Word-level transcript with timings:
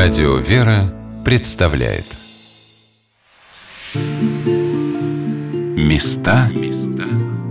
Радио 0.00 0.36
«Вера» 0.36 0.94
представляет 1.24 2.04
Места 5.76 6.48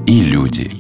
и 0.05 0.21
люди 0.21 0.71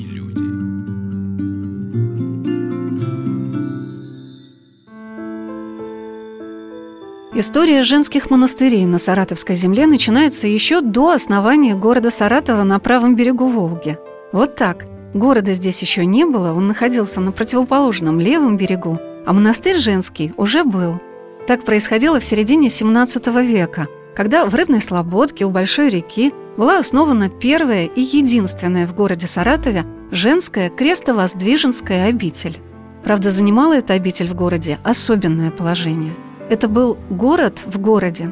История 7.35 7.83
женских 7.83 8.29
монастырей 8.29 8.85
на 8.85 8.97
Саратовской 8.97 9.57
земле 9.57 9.87
начинается 9.87 10.47
еще 10.47 10.79
до 10.79 11.09
основания 11.09 11.75
города 11.75 12.11
Саратова 12.11 12.63
на 12.63 12.79
правом 12.79 13.17
берегу 13.17 13.49
Волги. 13.49 13.97
Вот 14.31 14.55
так. 14.55 14.85
Города 15.13 15.53
здесь 15.53 15.81
еще 15.81 16.05
не 16.05 16.23
было, 16.23 16.53
он 16.53 16.69
находился 16.69 17.19
на 17.19 17.33
противоположном 17.33 18.21
левом 18.21 18.55
берегу, 18.55 18.99
а 19.25 19.33
монастырь 19.33 19.79
женский 19.79 20.33
уже 20.37 20.63
был– 20.63 21.01
так 21.47 21.63
происходило 21.63 22.19
в 22.19 22.25
середине 22.25 22.67
XVII 22.67 23.43
века, 23.43 23.87
когда 24.15 24.45
в 24.45 24.53
Рыбной 24.53 24.81
Слободке 24.81 25.45
у 25.45 25.49
Большой 25.49 25.89
реки 25.89 26.33
была 26.57 26.77
основана 26.77 27.29
первая 27.29 27.85
и 27.85 28.01
единственная 28.01 28.85
в 28.85 28.93
городе 28.93 29.27
Саратове 29.27 29.85
женская 30.11 30.69
крестовоздвиженская 30.69 32.09
обитель. 32.09 32.57
Правда, 33.03 33.31
занимала 33.31 33.77
эта 33.77 33.93
обитель 33.93 34.27
в 34.27 34.35
городе 34.35 34.79
особенное 34.83 35.49
положение. 35.49 36.13
Это 36.49 36.67
был 36.67 36.97
город 37.09 37.61
в 37.65 37.79
городе. 37.79 38.29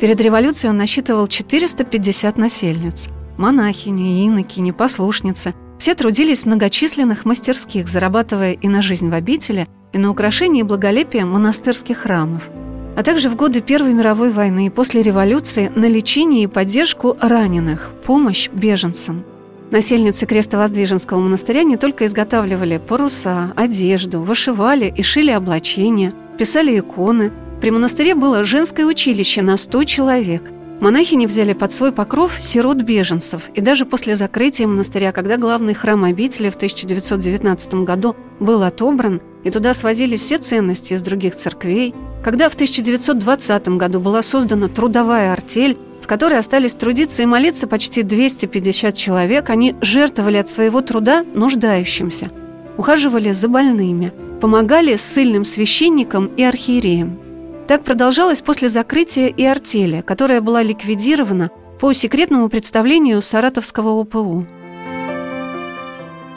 Перед 0.00 0.20
революцией 0.20 0.70
он 0.70 0.78
насчитывал 0.78 1.26
450 1.26 2.38
насельниц. 2.38 3.08
Монахини, 3.36 4.26
инокини, 4.26 4.70
послушницы. 4.70 5.54
Все 5.78 5.94
трудились 5.94 6.42
в 6.42 6.46
многочисленных 6.46 7.24
мастерских, 7.24 7.88
зарабатывая 7.88 8.52
и 8.52 8.68
на 8.68 8.82
жизнь 8.82 9.10
в 9.10 9.14
обители, 9.14 9.68
и 9.92 9.98
на 9.98 10.10
украшение 10.10 10.60
и 10.60 10.64
благолепие 10.64 11.24
монастырских 11.24 11.98
храмов, 11.98 12.48
а 12.96 13.02
также 13.02 13.28
в 13.28 13.36
годы 13.36 13.60
Первой 13.60 13.94
мировой 13.94 14.32
войны 14.32 14.66
и 14.66 14.70
после 14.70 15.02
революции 15.02 15.70
на 15.74 15.86
лечение 15.86 16.44
и 16.44 16.46
поддержку 16.48 17.16
раненых, 17.20 17.92
помощь 18.04 18.48
беженцам. 18.50 19.24
Насельницы 19.70 20.26
Крестовоздвиженского 20.26 21.18
монастыря 21.18 21.62
не 21.62 21.76
только 21.76 22.06
изготавливали 22.06 22.78
паруса, 22.78 23.52
одежду, 23.56 24.20
вышивали 24.20 24.92
и 24.94 25.02
шили 25.02 25.30
облачения, 25.30 26.12
писали 26.38 26.78
иконы. 26.78 27.32
При 27.60 27.70
монастыре 27.70 28.14
было 28.14 28.44
женское 28.44 28.84
училище 28.84 29.42
на 29.42 29.56
100 29.56 29.84
человек. 29.84 30.42
Монахини 30.84 31.24
взяли 31.24 31.54
под 31.54 31.72
свой 31.72 31.92
покров 31.92 32.34
сирот-беженцев, 32.38 33.48
и 33.54 33.62
даже 33.62 33.86
после 33.86 34.16
закрытия 34.16 34.66
монастыря, 34.66 35.12
когда 35.12 35.38
главный 35.38 35.72
храм 35.72 36.04
обители 36.04 36.50
в 36.50 36.56
1919 36.56 37.86
году 37.86 38.14
был 38.38 38.62
отобран, 38.62 39.22
и 39.44 39.50
туда 39.50 39.72
свозились 39.72 40.20
все 40.20 40.36
ценности 40.36 40.92
из 40.92 41.00
других 41.00 41.36
церквей, 41.36 41.94
когда 42.22 42.50
в 42.50 42.54
1920 42.54 43.68
году 43.68 43.98
была 43.98 44.20
создана 44.20 44.68
трудовая 44.68 45.32
артель, 45.32 45.78
в 46.02 46.06
которой 46.06 46.38
остались 46.38 46.74
трудиться 46.74 47.22
и 47.22 47.26
молиться 47.26 47.66
почти 47.66 48.02
250 48.02 48.94
человек, 48.94 49.48
они 49.48 49.76
жертвовали 49.80 50.36
от 50.36 50.50
своего 50.50 50.82
труда 50.82 51.24
нуждающимся, 51.34 52.30
ухаживали 52.76 53.32
за 53.32 53.48
больными, 53.48 54.12
помогали 54.42 54.96
ссыльным 54.96 55.46
священникам 55.46 56.26
и 56.26 56.42
архиереям. 56.42 57.23
Так 57.66 57.82
продолжалось 57.82 58.42
после 58.42 58.68
закрытия 58.68 59.28
и 59.28 59.42
артели, 59.42 60.02
которая 60.02 60.42
была 60.42 60.62
ликвидирована 60.62 61.50
по 61.80 61.94
секретному 61.94 62.50
представлению 62.50 63.22
Саратовского 63.22 64.00
ОПУ. 64.00 64.46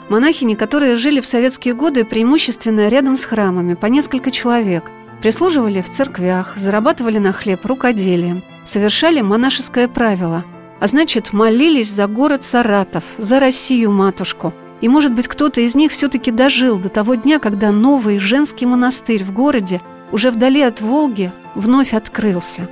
Монахини, 0.07 0.55
которые 0.55 0.95
жили 0.95 1.19
в 1.19 1.27
советские 1.27 1.73
годы 1.73 2.05
преимущественно 2.05 2.87
рядом 2.87 3.17
с 3.17 3.25
храмами, 3.25 3.73
по 3.73 3.87
несколько 3.87 4.31
человек, 4.31 4.89
прислуживали 5.21 5.81
в 5.81 5.89
церквях, 5.89 6.53
зарабатывали 6.55 7.17
на 7.17 7.33
хлеб 7.33 7.65
рукоделием, 7.65 8.41
совершали 8.65 9.19
монашеское 9.19 9.89
правило, 9.89 10.45
а 10.79 10.87
значит, 10.87 11.33
молились 11.33 11.91
за 11.91 12.07
город 12.07 12.43
Саратов, 12.43 13.03
за 13.17 13.41
Россию-матушку. 13.41 14.53
И, 14.79 14.87
может 14.87 15.13
быть, 15.13 15.27
кто-то 15.27 15.59
из 15.59 15.75
них 15.75 15.91
все-таки 15.91 16.31
дожил 16.31 16.77
до 16.77 16.87
того 16.87 17.15
дня, 17.15 17.39
когда 17.39 17.71
новый 17.71 18.17
женский 18.19 18.65
монастырь 18.65 19.25
в 19.25 19.33
городе, 19.33 19.81
уже 20.11 20.31
вдали 20.31 20.61
от 20.61 20.81
Волги, 20.81 21.31
вновь 21.55 21.93
открылся. 21.93 22.67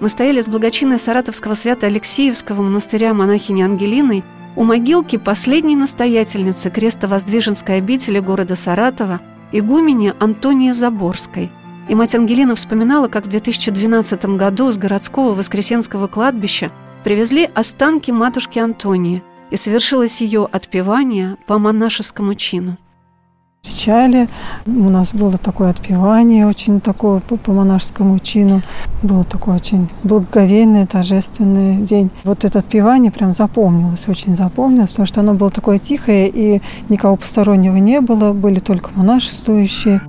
Мы 0.00 0.08
стояли 0.08 0.40
с 0.40 0.46
благочинной 0.46 0.98
Саратовского 0.98 1.54
свято-Алексеевского 1.54 2.62
монастыря 2.62 3.14
монахини 3.14 3.62
Ангелиной 3.62 4.24
у 4.54 4.64
могилки 4.64 5.16
последней 5.16 5.76
настоятельницы 5.76 6.70
крестовоздвиженской 6.70 7.76
обители 7.76 8.20
города 8.20 8.56
Саратова, 8.56 9.20
игумени 9.52 10.14
Антонии 10.18 10.72
Заборской. 10.72 11.50
И 11.88 11.94
мать 11.94 12.14
Ангелина 12.14 12.54
вспоминала, 12.54 13.08
как 13.08 13.26
в 13.26 13.28
2012 13.28 14.24
году 14.36 14.72
с 14.72 14.76
городского 14.76 15.34
Воскресенского 15.34 16.08
кладбища 16.08 16.72
привезли 17.04 17.48
останки 17.54 18.10
матушки 18.10 18.58
Антонии, 18.58 19.22
и 19.50 19.56
совершилось 19.56 20.20
ее 20.20 20.48
отпевание 20.50 21.36
по 21.46 21.58
монашескому 21.58 22.34
чину 22.34 22.78
встречали. 23.66 24.28
У 24.66 24.88
нас 24.88 25.12
было 25.12 25.38
такое 25.38 25.70
отпевание, 25.70 26.46
очень 26.46 26.80
такое 26.80 27.20
по, 27.20 27.36
по 27.36 27.52
монашескому 27.52 28.18
чину. 28.18 28.62
Был 29.02 29.24
такой 29.24 29.56
очень 29.56 29.88
благоговейный, 30.02 30.86
торжественный 30.86 31.82
день. 31.82 32.10
Вот 32.24 32.44
это 32.44 32.60
отпевание 32.60 33.10
прям 33.10 33.32
запомнилось, 33.32 34.08
очень 34.08 34.34
запомнилось, 34.34 34.90
потому 34.90 35.06
что 35.06 35.20
оно 35.20 35.34
было 35.34 35.50
такое 35.50 35.78
тихое, 35.78 36.28
и 36.28 36.62
никого 36.88 37.16
постороннего 37.16 37.76
не 37.76 38.00
было, 38.00 38.32
были 38.32 38.60
только 38.60 38.90
монашествующие. 38.94 40.00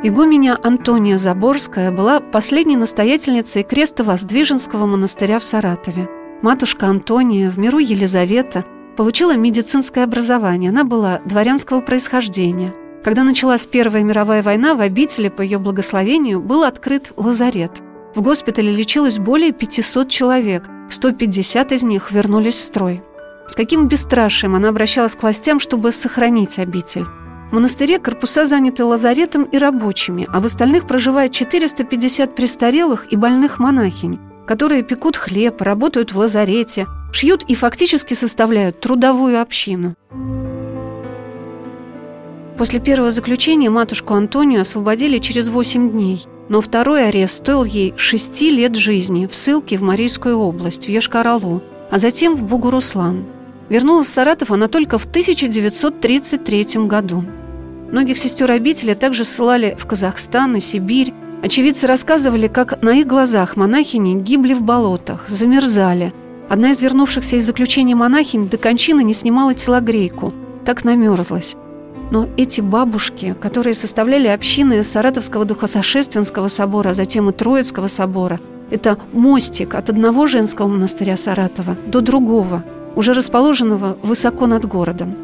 Игуменя 0.00 0.56
Антония 0.62 1.18
Заборская 1.18 1.90
была 1.90 2.20
последней 2.20 2.76
настоятельницей 2.76 3.62
Крестово-Воздвиженского 3.64 4.86
монастыря 4.86 5.40
в 5.40 5.44
Саратове. 5.44 6.08
Матушка 6.40 6.86
Антония, 6.86 7.50
в 7.50 7.58
миру 7.58 7.78
Елизавета– 7.78 8.64
получила 8.98 9.36
медицинское 9.36 10.02
образование. 10.02 10.70
Она 10.70 10.82
была 10.82 11.20
дворянского 11.24 11.80
происхождения. 11.80 12.74
Когда 13.04 13.22
началась 13.22 13.64
Первая 13.64 14.02
мировая 14.02 14.42
война, 14.42 14.74
в 14.74 14.80
обители 14.80 15.28
по 15.28 15.40
ее 15.40 15.58
благословению 15.58 16.40
был 16.40 16.64
открыт 16.64 17.12
лазарет. 17.14 17.80
В 18.16 18.22
госпитале 18.22 18.72
лечилось 18.72 19.18
более 19.18 19.52
500 19.52 20.08
человек, 20.08 20.64
150 20.90 21.70
из 21.70 21.84
них 21.84 22.10
вернулись 22.10 22.56
в 22.56 22.60
строй. 22.60 23.04
С 23.46 23.54
каким 23.54 23.86
бесстрашием 23.86 24.56
она 24.56 24.70
обращалась 24.70 25.14
к 25.14 25.22
властям, 25.22 25.60
чтобы 25.60 25.92
сохранить 25.92 26.58
обитель. 26.58 27.04
В 27.04 27.52
монастыре 27.52 28.00
корпуса 28.00 28.46
заняты 28.46 28.82
лазаретом 28.82 29.44
и 29.44 29.58
рабочими, 29.58 30.26
а 30.32 30.40
в 30.40 30.46
остальных 30.46 30.88
проживает 30.88 31.30
450 31.30 32.34
престарелых 32.34 33.12
и 33.12 33.16
больных 33.16 33.60
монахинь, 33.60 34.18
которые 34.48 34.82
пекут 34.82 35.18
хлеб, 35.18 35.60
работают 35.60 36.12
в 36.12 36.18
лазарете, 36.18 36.86
шьют 37.12 37.44
и 37.48 37.54
фактически 37.54 38.14
составляют 38.14 38.80
трудовую 38.80 39.42
общину. 39.42 39.94
После 42.56 42.80
первого 42.80 43.10
заключения 43.10 43.68
матушку 43.68 44.14
Антонию 44.14 44.62
освободили 44.62 45.18
через 45.18 45.48
8 45.48 45.90
дней, 45.90 46.24
но 46.48 46.62
второй 46.62 47.08
арест 47.08 47.36
стоил 47.36 47.64
ей 47.64 47.92
6 47.98 48.40
лет 48.42 48.74
жизни 48.74 49.26
в 49.26 49.36
ссылке 49.36 49.76
в 49.76 49.82
Марийскую 49.82 50.38
область, 50.38 50.86
в 50.86 50.88
Ешкаралу, 50.88 51.62
а 51.90 51.98
затем 51.98 52.34
в 52.34 52.42
Бугуруслан. 52.42 53.26
Вернулась 53.68 54.08
в 54.08 54.10
Саратов 54.10 54.50
она 54.50 54.68
только 54.68 54.98
в 54.98 55.04
1933 55.04 56.86
году. 56.86 57.22
Многих 57.92 58.16
сестер 58.16 58.50
обители 58.50 58.94
также 58.94 59.26
ссылали 59.26 59.76
в 59.78 59.86
Казахстан 59.86 60.56
и 60.56 60.60
Сибирь. 60.60 61.12
Очевидцы 61.42 61.86
рассказывали, 61.86 62.48
как 62.48 62.82
на 62.82 62.90
их 62.90 63.06
глазах 63.06 63.56
монахини 63.56 64.20
гибли 64.20 64.54
в 64.54 64.62
болотах, 64.62 65.28
замерзали– 65.28 66.12
Одна 66.48 66.70
из 66.70 66.80
вернувшихся 66.80 67.36
из 67.36 67.44
заключения 67.44 67.94
монахинь 67.94 68.48
до 68.48 68.56
кончины 68.56 69.04
не 69.04 69.12
снимала 69.12 69.52
телогрейку, 69.52 70.32
так 70.64 70.82
намерзлась. 70.82 71.56
Но 72.10 72.26
эти 72.38 72.62
бабушки, 72.62 73.36
которые 73.38 73.74
составляли 73.74 74.28
общины 74.28 74.82
Саратовского 74.82 75.44
Духосошественского 75.44 76.48
собора, 76.48 76.90
а 76.90 76.94
затем 76.94 77.28
и 77.28 77.34
Троицкого 77.34 77.88
собора, 77.88 78.40
это 78.70 78.98
мостик 79.12 79.74
от 79.74 79.90
одного 79.90 80.26
женского 80.26 80.68
монастыря 80.68 81.18
Саратова 81.18 81.76
до 81.86 82.00
другого, 82.00 82.64
уже 82.96 83.12
расположенного 83.12 83.98
высоко 84.02 84.46
над 84.46 84.64
городом. 84.64 85.16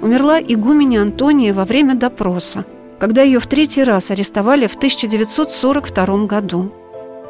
Умерла 0.00 0.40
игуменя 0.40 1.02
Антония 1.02 1.52
во 1.52 1.64
время 1.64 1.96
допроса, 1.96 2.64
когда 3.02 3.22
ее 3.22 3.40
в 3.40 3.48
третий 3.48 3.82
раз 3.82 4.12
арестовали 4.12 4.68
в 4.68 4.76
1942 4.76 6.26
году. 6.26 6.70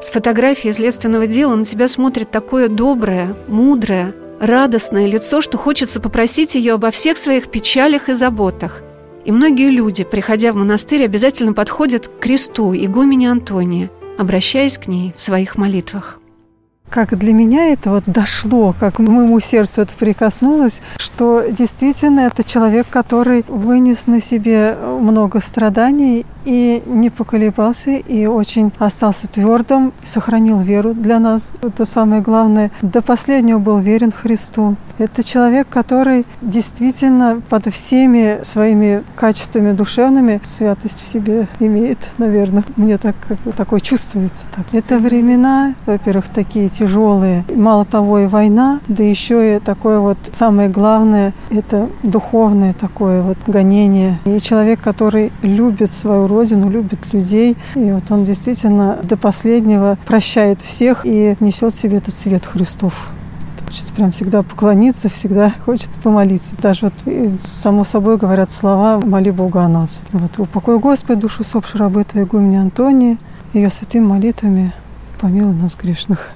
С 0.02 0.10
фотографии 0.10 0.70
следственного 0.70 1.26
дела 1.26 1.54
на 1.54 1.64
тебя 1.64 1.88
смотрит 1.88 2.30
такое 2.30 2.68
доброе, 2.68 3.34
мудрое, 3.48 4.14
радостное 4.38 5.06
лицо, 5.06 5.40
что 5.40 5.56
хочется 5.56 5.98
попросить 5.98 6.56
ее 6.56 6.74
обо 6.74 6.90
всех 6.90 7.16
своих 7.16 7.50
печалях 7.50 8.10
и 8.10 8.12
заботах. 8.12 8.82
И 9.24 9.32
многие 9.32 9.70
люди, 9.70 10.04
приходя 10.04 10.52
в 10.52 10.56
монастырь, 10.56 11.06
обязательно 11.06 11.54
подходят 11.54 12.06
к 12.06 12.18
кресту 12.18 12.74
игумени 12.74 13.24
Антония, 13.24 13.90
обращаясь 14.18 14.76
к 14.76 14.88
ней 14.88 15.14
в 15.16 15.22
своих 15.22 15.56
молитвах 15.56 16.18
как 16.92 17.18
для 17.18 17.32
меня 17.32 17.72
это 17.72 17.90
вот 17.90 18.04
дошло, 18.06 18.74
как 18.78 18.98
моему 18.98 19.40
сердцу 19.40 19.80
это 19.80 19.94
прикоснулось, 19.98 20.82
что 20.98 21.44
действительно 21.50 22.20
это 22.20 22.44
человек, 22.44 22.86
который 22.90 23.44
вынес 23.48 24.06
на 24.06 24.20
себе 24.20 24.76
много 24.76 25.40
страданий 25.40 26.26
и 26.44 26.82
не 26.86 27.10
поколебался, 27.10 27.92
и 27.92 28.26
очень 28.26 28.72
остался 28.78 29.28
твердым, 29.28 29.92
сохранил 30.02 30.58
веру 30.60 30.94
для 30.94 31.18
нас. 31.18 31.52
Это 31.62 31.84
самое 31.84 32.22
главное. 32.22 32.70
До 32.82 33.02
последнего 33.02 33.58
был 33.58 33.78
верен 33.78 34.12
Христу. 34.12 34.76
Это 34.98 35.22
человек, 35.22 35.68
который 35.68 36.26
действительно 36.40 37.42
под 37.48 37.66
всеми 37.72 38.38
своими 38.42 39.02
качествами 39.16 39.72
душевными 39.72 40.40
святость 40.44 41.00
в 41.00 41.08
себе 41.08 41.48
имеет, 41.60 41.98
наверное. 42.18 42.64
Мне 42.76 42.98
так 42.98 43.16
такое 43.56 43.80
чувствуется. 43.80 44.46
Так. 44.54 44.72
Это 44.72 44.98
времена, 44.98 45.74
во-первых, 45.86 46.28
такие 46.28 46.68
тяжелые. 46.68 47.44
Мало 47.54 47.84
того, 47.84 48.20
и 48.20 48.26
война, 48.26 48.80
да 48.88 49.02
еще 49.02 49.56
и 49.56 49.58
такое 49.60 49.98
вот 49.98 50.18
самое 50.32 50.68
главное, 50.68 51.32
это 51.50 51.88
духовное 52.02 52.74
такое 52.74 53.22
вот 53.22 53.38
гонение. 53.46 54.20
И 54.24 54.40
человек, 54.40 54.80
который 54.80 55.32
любит 55.42 55.94
свою 55.94 56.26
родину, 56.32 56.70
любит 56.70 57.12
людей, 57.12 57.56
и 57.74 57.92
вот 57.92 58.10
он 58.10 58.24
действительно 58.24 58.98
до 59.02 59.16
последнего 59.16 59.98
прощает 60.06 60.60
всех 60.60 61.04
и 61.04 61.36
несет 61.40 61.74
в 61.74 61.78
себе 61.78 61.98
этот 61.98 62.14
свет 62.14 62.44
Христов. 62.46 62.94
Хочется 63.72 63.94
прям 63.94 64.10
всегда 64.10 64.42
поклониться, 64.42 65.08
всегда 65.08 65.54
хочется 65.64 65.98
помолиться. 65.98 66.54
Даже 66.60 66.92
вот 66.92 67.40
само 67.40 67.84
собой 67.84 68.18
говорят 68.18 68.50
слова 68.50 69.00
«Моли 69.00 69.30
Бога 69.30 69.62
о 69.62 69.68
нас». 69.68 70.02
Вот 70.12 70.38
«Упокой 70.38 70.78
Господи 70.78 71.20
душу 71.20 71.40
усопшей 71.40 71.80
рабы 71.80 72.04
Твоей 72.04 72.26
Гумени 72.26 72.56
Антонии, 72.56 73.18
ее 73.54 73.70
святыми 73.70 74.04
молитвами 74.04 74.74
помилуй 75.18 75.54
нас 75.54 75.74
грешных». 75.74 76.28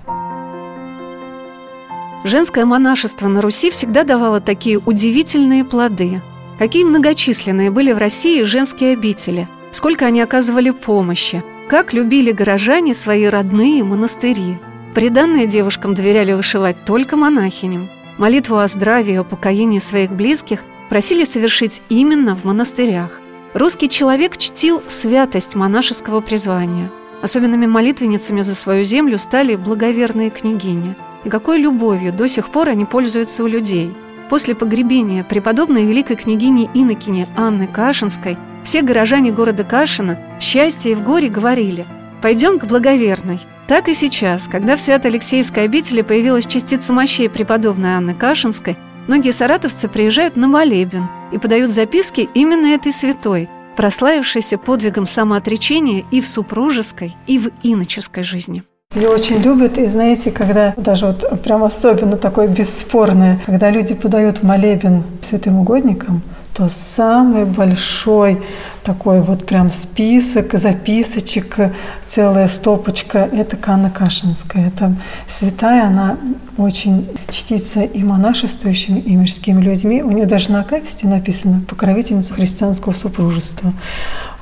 Женское 2.24 2.64
монашество 2.64 3.28
на 3.28 3.42
Руси 3.42 3.70
всегда 3.70 4.02
давало 4.02 4.40
такие 4.40 4.78
удивительные 4.78 5.62
плоды. 5.62 6.22
Какие 6.58 6.84
многочисленные 6.84 7.70
были 7.70 7.92
в 7.92 7.98
России 7.98 8.42
женские 8.44 8.94
обители, 8.94 9.46
сколько 9.76 10.06
они 10.06 10.22
оказывали 10.22 10.70
помощи, 10.70 11.44
как 11.68 11.92
любили 11.92 12.32
горожане 12.32 12.94
свои 12.94 13.26
родные 13.26 13.84
монастыри. 13.84 14.56
Приданные 14.94 15.46
девушкам 15.46 15.94
доверяли 15.94 16.32
вышивать 16.32 16.84
только 16.86 17.16
монахиням. 17.16 17.90
Молитву 18.16 18.56
о 18.56 18.68
здравии 18.68 19.12
и 19.12 19.18
о 19.18 19.24
покоении 19.24 19.78
своих 19.78 20.10
близких 20.10 20.62
просили 20.88 21.24
совершить 21.24 21.82
именно 21.90 22.34
в 22.34 22.44
монастырях. 22.44 23.20
Русский 23.52 23.90
человек 23.90 24.38
чтил 24.38 24.82
святость 24.88 25.54
монашеского 25.54 26.22
призвания. 26.22 26.90
Особенными 27.20 27.66
молитвенницами 27.66 28.40
за 28.40 28.54
свою 28.54 28.82
землю 28.82 29.18
стали 29.18 29.56
благоверные 29.56 30.30
княгини– 30.30 30.94
и 31.26 31.28
какой 31.28 31.58
любовью 31.58 32.12
до 32.12 32.28
сих 32.28 32.50
пор 32.50 32.68
они 32.68 32.84
пользуются 32.84 33.42
у 33.42 33.48
людей. 33.48 33.92
После 34.30 34.54
погребения 34.54 35.24
преподобной 35.24 35.84
великой 35.84 36.14
княгини 36.14 36.70
Инокини 36.72 37.26
Анны 37.36 37.66
Кашинской 37.66 38.38
все 38.66 38.82
горожане 38.82 39.30
города 39.30 39.62
Кашина 39.62 40.18
в 40.40 40.42
счастье 40.42 40.90
и 40.90 40.94
в 40.96 41.04
горе 41.04 41.28
говорили 41.28 41.86
«Пойдем 42.20 42.58
к 42.58 42.64
благоверной». 42.64 43.38
Так 43.68 43.88
и 43.88 43.94
сейчас, 43.94 44.48
когда 44.48 44.76
в 44.76 44.80
Свято-Алексеевской 44.80 45.62
обители 45.62 46.02
появилась 46.02 46.48
частица 46.48 46.92
мощей 46.92 47.30
преподобной 47.30 47.90
Анны 47.90 48.12
Кашинской, 48.12 48.76
многие 49.06 49.30
саратовцы 49.30 49.86
приезжают 49.86 50.34
на 50.34 50.48
молебен 50.48 51.06
и 51.32 51.38
подают 51.38 51.70
записки 51.70 52.28
именно 52.34 52.66
этой 52.74 52.90
святой, 52.90 53.48
прославившейся 53.76 54.58
подвигом 54.58 55.06
самоотречения 55.06 56.04
и 56.10 56.20
в 56.20 56.26
супружеской, 56.26 57.14
и 57.28 57.38
в 57.38 57.50
иноческой 57.62 58.24
жизни. 58.24 58.64
Ее 58.96 59.10
очень 59.10 59.40
любят, 59.42 59.78
и 59.78 59.86
знаете, 59.86 60.32
когда 60.32 60.74
даже 60.76 61.06
вот 61.06 61.40
прям 61.42 61.62
особенно 61.62 62.16
такое 62.16 62.48
бесспорное, 62.48 63.38
когда 63.46 63.70
люди 63.70 63.94
подают 63.94 64.42
молебен 64.42 65.04
святым 65.22 65.60
угодникам, 65.60 66.22
то 66.56 66.68
самый 66.70 67.44
большой 67.44 68.42
такой 68.86 69.20
вот 69.20 69.44
прям 69.44 69.68
список, 69.70 70.54
записочек, 70.54 71.72
целая 72.06 72.46
стопочка– 72.46 73.18
это 73.32 73.56
Канна 73.56 73.90
Кашинская. 73.90 74.68
Это 74.68 74.94
святая, 75.26 75.88
она 75.88 76.16
очень 76.56 77.08
чтится 77.28 77.82
и 77.82 78.04
монашествующими, 78.04 79.00
и 79.00 79.16
мирскими 79.16 79.60
людьми. 79.60 80.02
У 80.02 80.12
нее 80.12 80.24
даже 80.24 80.52
на 80.52 80.60
акафисте 80.60 81.08
написано 81.08 81.62
«покровительница 81.68 82.32
христианского 82.32 82.92
супружества». 82.92 83.72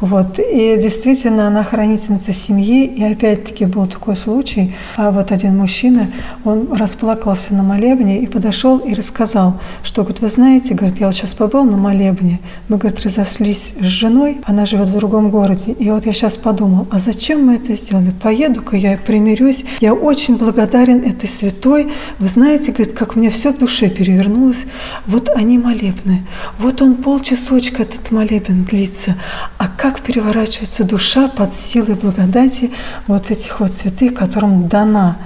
Вот. 0.00 0.38
И 0.38 0.76
действительно, 0.80 1.46
она 1.46 1.64
хранительница 1.64 2.32
семьи. 2.32 2.84
И 2.84 3.02
опять-таки 3.02 3.64
был 3.64 3.86
такой 3.86 4.16
случай. 4.16 4.74
А 4.96 5.10
вот 5.10 5.32
один 5.32 5.56
мужчина, 5.56 6.10
он 6.44 6.72
расплакался 6.72 7.54
на 7.54 7.62
молебне 7.62 8.20
и 8.20 8.26
подошел 8.26 8.78
и 8.78 8.92
рассказал, 8.94 9.58
что, 9.82 10.02
говорит, 10.02 10.20
вы 10.20 10.28
знаете, 10.28 10.74
говорит, 10.74 11.00
я 11.00 11.06
вот 11.06 11.14
сейчас 11.14 11.32
побыл 11.32 11.64
на 11.64 11.78
молебне, 11.78 12.40
мы, 12.68 12.76
говорит, 12.76 13.00
разошлись 13.00 13.74
с 13.80 13.84
женой, 13.84 14.33
она 14.44 14.66
живет 14.66 14.88
в 14.88 14.96
другом 14.96 15.30
городе. 15.30 15.72
И 15.72 15.90
вот 15.90 16.06
я 16.06 16.12
сейчас 16.12 16.36
подумал, 16.36 16.86
а 16.90 16.98
зачем 16.98 17.44
мы 17.46 17.56
это 17.56 17.74
сделали? 17.74 18.12
Поеду-ка 18.22 18.76
я 18.76 18.98
примирюсь. 18.98 19.64
Я 19.80 19.94
очень 19.94 20.36
благодарен 20.36 21.00
этой 21.00 21.28
святой. 21.28 21.92
Вы 22.18 22.28
знаете, 22.28 22.72
говорит, 22.72 22.96
как 22.96 23.16
мне 23.16 23.30
все 23.30 23.52
в 23.52 23.58
душе 23.58 23.88
перевернулось. 23.88 24.66
Вот 25.06 25.28
они 25.28 25.58
молебны. 25.58 26.26
Вот 26.58 26.82
он 26.82 26.96
полчасочка 26.96 27.82
этот 27.82 28.10
молебен 28.10 28.64
длится. 28.64 29.16
А 29.58 29.68
как 29.68 30.00
переворачивается 30.00 30.84
душа 30.84 31.28
под 31.28 31.54
силой 31.54 31.94
благодати 31.94 32.70
вот 33.06 33.30
этих 33.30 33.60
вот 33.60 33.72
святых, 33.72 34.14
которым 34.14 34.68
дана 34.68 35.16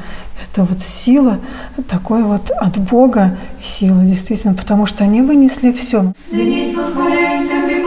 это 0.51 0.65
вот 0.65 0.81
сила, 0.81 1.41
такой 1.89 2.23
вот 2.23 2.51
от 2.51 2.79
Бога 2.79 3.37
сила, 3.61 4.03
действительно, 4.03 4.55
потому 4.55 4.87
что 4.87 5.05
они 5.05 5.23
вынесли 5.23 5.73
все. 5.73 6.13
Преподобная 6.31 7.78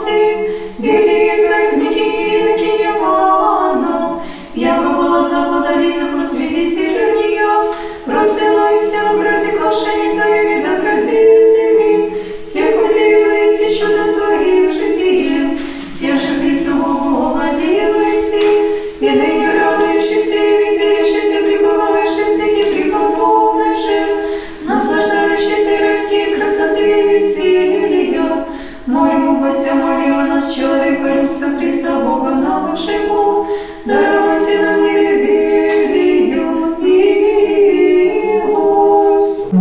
balsīm, 0.00 0.46
gidīt. 0.80 1.29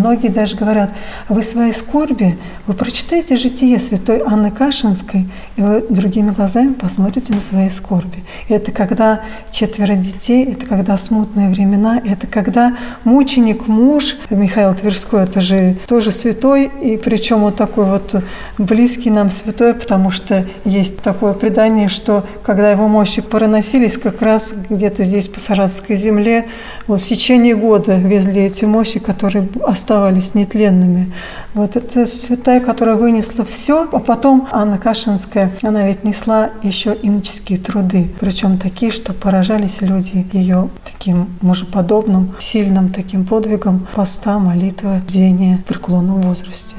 Многие 0.09 0.29
даже 0.29 0.57
говорят, 0.57 0.89
вы 1.27 1.43
своей 1.43 1.71
скорби, 1.71 2.35
вы 2.65 2.73
прочитайте 2.73 3.35
житие 3.35 3.79
святой 3.79 4.23
Анны 4.25 4.49
Кашинской, 4.49 5.29
и 5.55 5.61
вы 5.61 5.85
другими 5.87 6.31
глазами 6.31 6.73
посмотрите 6.73 7.31
на 7.31 7.41
свои 7.41 7.69
скорби. 7.69 8.23
Это 8.47 8.71
когда 8.71 9.21
четверо 9.51 9.93
детей, 9.93 10.45
это 10.45 10.65
когда 10.65 10.97
смутные 10.97 11.49
времена, 11.49 12.01
это 12.03 12.25
когда 12.25 12.75
мученик 13.03 13.67
муж, 13.67 14.15
Михаил 14.31 14.73
Тверской, 14.73 15.25
это 15.25 15.41
же 15.41 15.77
тоже 15.85 16.09
святой, 16.09 16.71
и 16.81 16.97
причем 16.97 17.41
вот 17.41 17.57
такой 17.57 17.85
вот 17.85 18.15
близкий 18.57 19.11
нам 19.11 19.29
святой, 19.29 19.75
потому 19.75 20.09
что 20.09 20.43
есть 20.65 21.03
такое 21.03 21.33
предание, 21.33 21.87
что 21.87 22.25
когда 22.43 22.71
его 22.71 22.87
мощи 22.87 23.21
проносились 23.21 23.95
как 23.95 24.23
раз 24.23 24.55
где-то 24.71 25.03
здесь 25.03 25.27
по 25.27 25.39
Саратовской 25.39 25.95
земле, 25.95 26.47
вот 26.87 26.99
в 26.99 27.07
течение 27.07 27.55
года 27.55 27.95
везли 27.95 28.45
эти 28.45 28.65
мощи, 28.65 28.97
которые 28.97 29.47
оставались 29.63 29.98
нетленными. 30.35 31.13
Вот 31.53 31.75
это 31.75 32.05
святая, 32.05 32.59
которая 32.59 32.95
вынесла 32.95 33.45
все, 33.45 33.87
а 33.91 33.99
потом 33.99 34.47
Анна 34.51 34.77
Кашинская, 34.77 35.51
она 35.61 35.87
ведь 35.87 36.03
несла 36.03 36.51
еще 36.63 36.95
иноческие 37.01 37.59
труды, 37.59 38.09
причем 38.19 38.57
такие, 38.57 38.91
что 38.91 39.13
поражались 39.13 39.81
люди 39.81 40.25
ее 40.31 40.69
таким 40.85 41.29
мужеподобным, 41.41 42.35
сильным 42.39 42.89
таким 42.89 43.25
подвигом 43.25 43.87
поста, 43.93 44.39
молитвы, 44.39 45.01
бдения 45.05 45.57
в 45.57 45.63
преклонном 45.65 46.21
возрасте. 46.21 46.75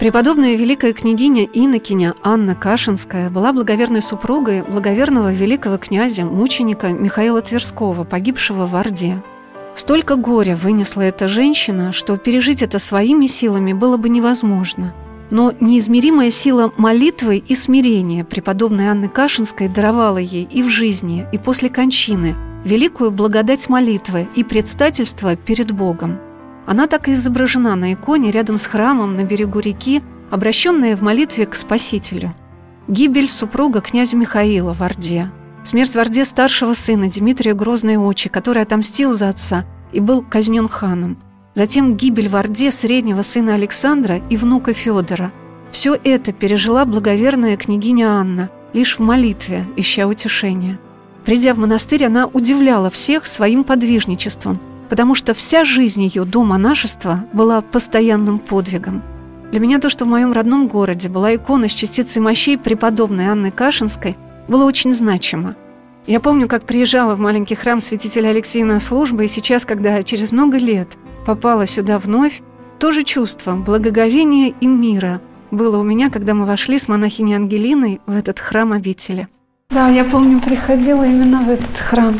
Преподобная 0.00 0.56
великая 0.56 0.94
княгиня 0.94 1.44
Инокиня 1.44 2.14
Анна 2.22 2.54
Кашинская 2.54 3.28
была 3.28 3.52
благоверной 3.52 4.00
супругой 4.00 4.62
благоверного 4.62 5.30
великого 5.30 5.76
князя, 5.76 6.24
мученика 6.24 6.88
Михаила 6.88 7.42
Тверского, 7.42 8.04
погибшего 8.04 8.66
в 8.66 8.74
Орде. 8.74 9.22
Столько 9.74 10.16
горя 10.16 10.56
вынесла 10.56 11.02
эта 11.02 11.28
женщина, 11.28 11.92
что 11.92 12.16
пережить 12.16 12.62
это 12.62 12.78
своими 12.78 13.26
силами 13.26 13.72
было 13.72 13.96
бы 13.96 14.08
невозможно. 14.08 14.94
Но 15.30 15.54
неизмеримая 15.60 16.30
сила 16.30 16.72
молитвы 16.76 17.38
и 17.38 17.54
смирения 17.54 18.24
преподобной 18.24 18.88
Анны 18.88 19.08
Кашинской 19.08 19.68
даровала 19.68 20.18
ей 20.18 20.44
и 20.44 20.62
в 20.62 20.68
жизни, 20.68 21.26
и 21.32 21.38
после 21.38 21.68
кончины 21.68 22.34
великую 22.64 23.10
благодать 23.10 23.68
молитвы 23.68 24.28
и 24.34 24.44
предстательства 24.44 25.36
перед 25.36 25.70
Богом. 25.70 26.18
Она 26.66 26.86
так 26.86 27.08
и 27.08 27.12
изображена 27.12 27.74
на 27.74 27.94
иконе 27.94 28.30
рядом 28.30 28.58
с 28.58 28.66
храмом 28.66 29.14
на 29.14 29.24
берегу 29.24 29.60
реки, 29.60 30.02
обращенная 30.30 30.96
в 30.96 31.02
молитве 31.02 31.46
к 31.46 31.54
Спасителю. 31.54 32.34
гибель 32.86 33.28
супруга 33.28 33.80
князя 33.80 34.16
Михаила 34.16 34.74
в 34.74 34.82
Орде, 34.82 35.30
смерть 35.64 35.94
в 35.94 35.98
Орде 35.98 36.24
старшего 36.24 36.74
сына 36.74 37.08
Дмитрия 37.08 37.54
Грозной 37.54 37.96
Очи, 37.96 38.28
который 38.28 38.62
отомстил 38.62 39.12
за 39.12 39.28
отца 39.28 39.64
и 39.92 40.00
был 40.00 40.22
казнен 40.22 40.68
ханом, 40.68 41.18
затем 41.54 41.96
гибель 41.96 42.28
в 42.28 42.36
Орде 42.36 42.70
среднего 42.70 43.22
сына 43.22 43.54
Александра 43.54 44.20
и 44.30 44.36
внука 44.36 44.72
Федора. 44.72 45.32
Все 45.72 45.98
это 46.02 46.32
пережила 46.32 46.84
благоверная 46.84 47.56
княгиня 47.56 48.08
Анна, 48.08 48.50
лишь 48.72 48.98
в 48.98 49.02
молитве, 49.02 49.66
ища 49.76 50.06
утешения. 50.06 50.78
Придя 51.24 51.54
в 51.54 51.58
монастырь, 51.58 52.06
она 52.06 52.26
удивляла 52.26 52.90
всех 52.90 53.26
своим 53.26 53.62
подвижничеством, 53.64 54.58
потому 54.88 55.14
что 55.14 55.34
вся 55.34 55.64
жизнь 55.64 56.02
ее 56.02 56.24
до 56.24 56.42
монашества 56.42 57.24
была 57.32 57.60
постоянным 57.60 58.38
подвигом. 58.38 59.02
Для 59.52 59.60
меня 59.60 59.78
то, 59.78 59.88
что 59.88 60.04
в 60.04 60.08
моем 60.08 60.32
родном 60.32 60.68
городе 60.68 61.08
была 61.08 61.34
икона 61.34 61.68
с 61.68 61.72
частицей 61.72 62.22
мощей 62.22 62.56
преподобной 62.56 63.26
Анны 63.26 63.50
Кашинской, 63.50 64.16
было 64.50 64.64
очень 64.64 64.92
значимо. 64.92 65.56
Я 66.06 66.18
помню, 66.18 66.48
как 66.48 66.64
приезжала 66.64 67.14
в 67.14 67.20
маленький 67.20 67.54
храм 67.54 67.80
святителя 67.80 68.30
Алексея 68.30 68.64
на 68.64 68.80
службу, 68.80 69.22
и 69.22 69.28
сейчас, 69.28 69.64
когда 69.64 70.02
через 70.02 70.32
много 70.32 70.58
лет 70.58 70.88
попала 71.24 71.66
сюда 71.66 71.98
вновь, 71.98 72.42
то 72.80 72.90
же 72.90 73.04
чувство 73.04 73.54
благоговения 73.54 74.52
и 74.60 74.66
мира 74.66 75.22
было 75.52 75.78
у 75.78 75.84
меня, 75.84 76.10
когда 76.10 76.34
мы 76.34 76.46
вошли 76.46 76.78
с 76.78 76.88
монахиней 76.88 77.36
Ангелиной 77.36 78.00
в 78.06 78.16
этот 78.16 78.40
храм 78.40 78.72
обители. 78.72 79.28
Да, 79.70 79.88
я 79.88 80.04
помню, 80.04 80.40
приходила 80.40 81.04
именно 81.04 81.42
в 81.42 81.50
этот 81.50 81.76
храм. 81.76 82.14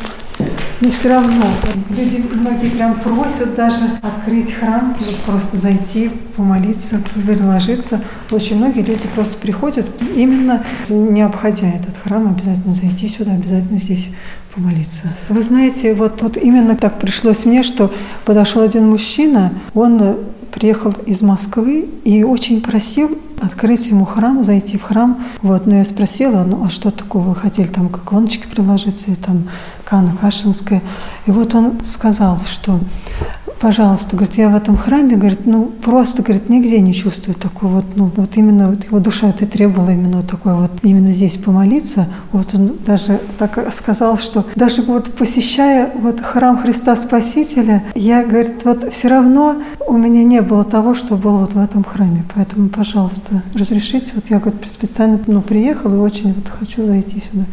Но 0.81 0.91
все 0.91 1.11
равно 1.11 1.45
люди 1.91 2.25
многие 2.33 2.71
прям 2.71 2.99
просят 3.01 3.55
даже 3.55 3.83
открыть 4.01 4.51
храм, 4.53 4.97
просто 5.27 5.59
зайти, 5.59 6.11
помолиться, 6.37 7.03
приложиться. 7.15 8.01
Очень 8.31 8.57
многие 8.57 8.81
люди 8.81 9.07
просто 9.15 9.37
приходят, 9.37 9.87
именно 10.17 10.65
не 10.89 11.21
обходя 11.21 11.69
этот 11.69 11.99
храм, 12.03 12.29
обязательно 12.29 12.73
зайти 12.73 13.09
сюда, 13.09 13.33
обязательно 13.33 13.79
здесь 13.79 14.09
помолиться. 14.55 15.09
Вы 15.29 15.43
знаете, 15.43 15.93
вот, 15.93 16.23
вот 16.23 16.39
именно 16.39 16.75
так 16.77 16.99
пришлось 16.99 17.45
мне, 17.45 17.63
что 17.63 17.93
подошел 18.25 18.63
один 18.63 18.89
мужчина, 18.89 19.53
он 19.75 20.17
приехал 20.51 20.93
из 21.05 21.21
Москвы 21.21 21.89
и 22.05 22.25
очень 22.25 22.63
просил 22.63 23.19
открыть 23.41 23.87
ему 23.89 24.05
храм, 24.05 24.45
зайти 24.45 24.77
в 24.77 24.83
храм. 24.83 25.25
Вот, 25.43 25.67
но 25.67 25.77
я 25.77 25.85
спросила, 25.85 26.45
ну 26.45 26.65
а 26.65 26.71
что 26.71 26.91
такого 26.91 27.31
вы 27.31 27.35
хотели, 27.35 27.69
там 27.69 27.89
к 27.89 27.99
иконочке 27.99 28.47
приложиться, 28.49 29.11
и 29.11 29.15
там 29.15 29.45
Кана 29.91 30.17
Кашинская. 30.17 30.83
И 31.27 31.33
вот 31.33 31.53
он 31.57 31.85
сказал, 31.85 32.39
что 32.47 32.79
пожалуйста, 33.61 34.17
говорит, 34.17 34.37
я 34.37 34.49
в 34.49 34.57
этом 34.57 34.77
храме, 34.77 35.17
говорит, 35.17 35.47
ну 35.47 35.67
просто, 35.67 36.23
говорит, 36.23 36.49
нигде 36.49 36.81
не 36.81 36.95
чувствую 36.95 37.35
такой 37.35 37.69
вот, 37.69 37.85
ну 37.95 38.11
вот 38.17 38.37
именно 38.37 38.71
вот 38.71 38.85
его 38.85 38.99
душа 38.99 39.29
это 39.29 39.47
требовала 39.47 39.91
именно 39.91 40.19
вот 40.19 40.29
такой 40.29 40.55
вот, 40.55 40.71
именно 40.83 41.13
здесь 41.13 41.37
помолиться. 41.37 42.07
Вот 42.33 42.55
он 42.55 42.79
даже 42.87 43.21
так 43.39 43.73
сказал, 43.73 44.17
что 44.19 44.47
даже 44.57 44.83
вот 44.83 45.13
посещая 45.13 45.91
вот 45.95 46.21
храм 46.21 46.59
Христа 46.59 46.97
Спасителя, 46.97 47.85
я, 47.95 48.25
говорит, 48.25 48.65
вот 48.65 48.93
все 48.93 49.09
равно 49.09 49.57
у 49.87 49.97
меня 49.97 50.23
не 50.25 50.41
было 50.41 50.65
того, 50.65 50.95
что 50.95 51.17
было 51.17 51.39
вот 51.39 51.55
в 51.55 51.61
этом 51.61 51.85
храме. 51.85 52.25
Поэтому, 52.35 52.69
пожалуйста, 52.69 53.43
разрешите. 53.55 54.13
Вот 54.15 54.27
я, 54.31 54.39
говорит, 54.39 54.67
специально 54.69 55.19
ну, 55.27 55.43
приехала 55.43 55.97
и 55.97 55.99
очень 55.99 56.33
вот 56.33 56.49
хочу 56.49 56.85
зайти 56.85 57.21
сюда. 57.21 57.45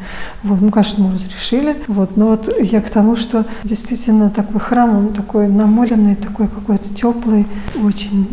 Вот, 0.43 0.61
ну, 0.61 0.69
конечно, 0.69 1.03
мы 1.03 1.13
разрешили. 1.13 1.75
Вот, 1.87 2.15
но 2.15 2.27
вот 2.27 2.49
я 2.61 2.81
к 2.81 2.89
тому, 2.89 3.15
что 3.15 3.45
действительно 3.63 4.29
такой 4.29 4.61
храм, 4.61 4.97
он 4.97 5.13
такой 5.13 5.47
намоленный 5.47 5.96
душевный, 5.97 6.15
такой 6.15 6.47
какой-то 6.47 6.93
теплый, 6.93 7.45
очень 7.83 8.27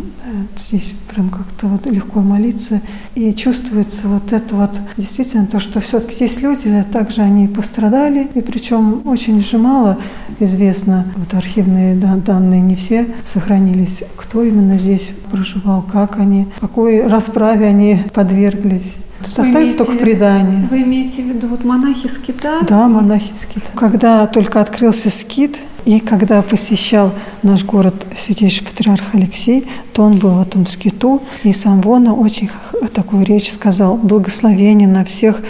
здесь 0.57 0.95
прям 1.13 1.29
как-то 1.29 1.67
вот 1.67 1.85
легко 1.85 2.21
молиться. 2.21 2.81
И 3.15 3.33
чувствуется 3.33 4.07
вот 4.07 4.31
это 4.33 4.55
вот 4.55 4.71
действительно 4.97 5.45
то, 5.45 5.59
что 5.59 5.79
все-таки 5.79 6.15
здесь 6.15 6.41
люди, 6.41 6.69
а 6.69 6.83
также 6.83 7.21
они 7.21 7.47
пострадали, 7.47 8.27
и 8.33 8.41
причем 8.41 9.01
очень 9.05 9.43
же 9.43 9.57
мало 9.57 9.97
известно, 10.39 11.05
вот 11.15 11.33
архивные 11.33 11.95
данные 11.95 12.61
не 12.61 12.75
все 12.75 13.07
сохранились, 13.23 14.03
кто 14.15 14.43
именно 14.43 14.77
здесь 14.77 15.13
проживал, 15.31 15.81
как 15.81 16.17
они, 16.19 16.47
какой 16.59 17.05
расправе 17.07 17.67
они 17.67 17.99
подверглись. 18.13 18.97
Вы 19.19 19.41
Остались 19.41 19.75
только 19.75 19.93
предания. 19.93 20.67
Вы 20.69 20.83
имеете 20.83 21.23
в 21.23 21.27
виду 21.27 21.47
вот 21.47 21.63
монахи 21.63 22.07
скита? 22.07 22.59
Да, 22.67 22.87
монахи 22.87 23.31
скита. 23.33 23.67
Когда 23.75 24.27
только 24.27 24.61
открылся 24.61 25.09
скит, 25.09 25.57
и 25.85 25.99
когда 25.99 26.41
посещал 26.41 27.13
наш 27.43 27.63
город 27.63 28.07
святейший 28.17 28.65
патриарх 28.65 29.13
Алексей, 29.13 29.67
то 29.93 30.03
он 30.03 30.17
был 30.17 30.31
в 30.31 30.41
этом 30.41 30.65
скиту, 30.65 31.21
и 31.43 31.53
сам 31.53 31.81
Вона 31.81 32.13
очень 32.13 32.49
такую 32.93 33.23
речь 33.23 33.51
сказал, 33.51 33.95
благословение 33.95 34.87
на 34.87 35.05
всех 35.05 35.41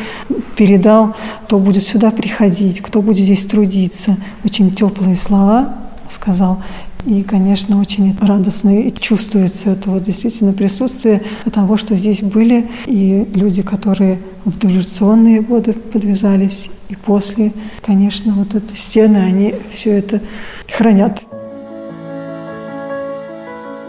передал, 0.58 1.16
кто 1.46 1.58
будет 1.58 1.84
сюда 1.84 2.12
приходить, 2.12 2.82
кто 2.82 3.02
будет 3.02 3.24
здесь 3.24 3.46
трудиться. 3.46 4.18
Очень 4.44 4.76
теплые 4.76 5.16
слова 5.16 5.76
сказал. 6.10 6.62
И, 7.06 7.22
конечно, 7.22 7.80
очень 7.80 8.18
радостно 8.20 8.82
и 8.82 8.92
чувствуется 8.92 9.72
это 9.72 9.92
вот 9.92 10.04
действительно 10.04 10.54
присутствие 10.54 11.22
того, 11.54 11.78
что 11.78 11.96
здесь 11.96 12.24
были 12.24 12.68
и 12.88 13.28
люди, 13.34 13.62
которые 13.62 14.20
в 14.44 14.58
дореволюционные 14.58 15.42
годы 15.42 15.74
подвязались, 15.74 16.72
и 16.90 16.96
после, 16.96 17.52
конечно, 17.86 18.34
вот 18.34 18.56
эти 18.56 18.74
стены, 18.74 19.18
они 19.18 19.54
все 19.70 19.92
это 19.92 20.20
хранят. 20.68 21.22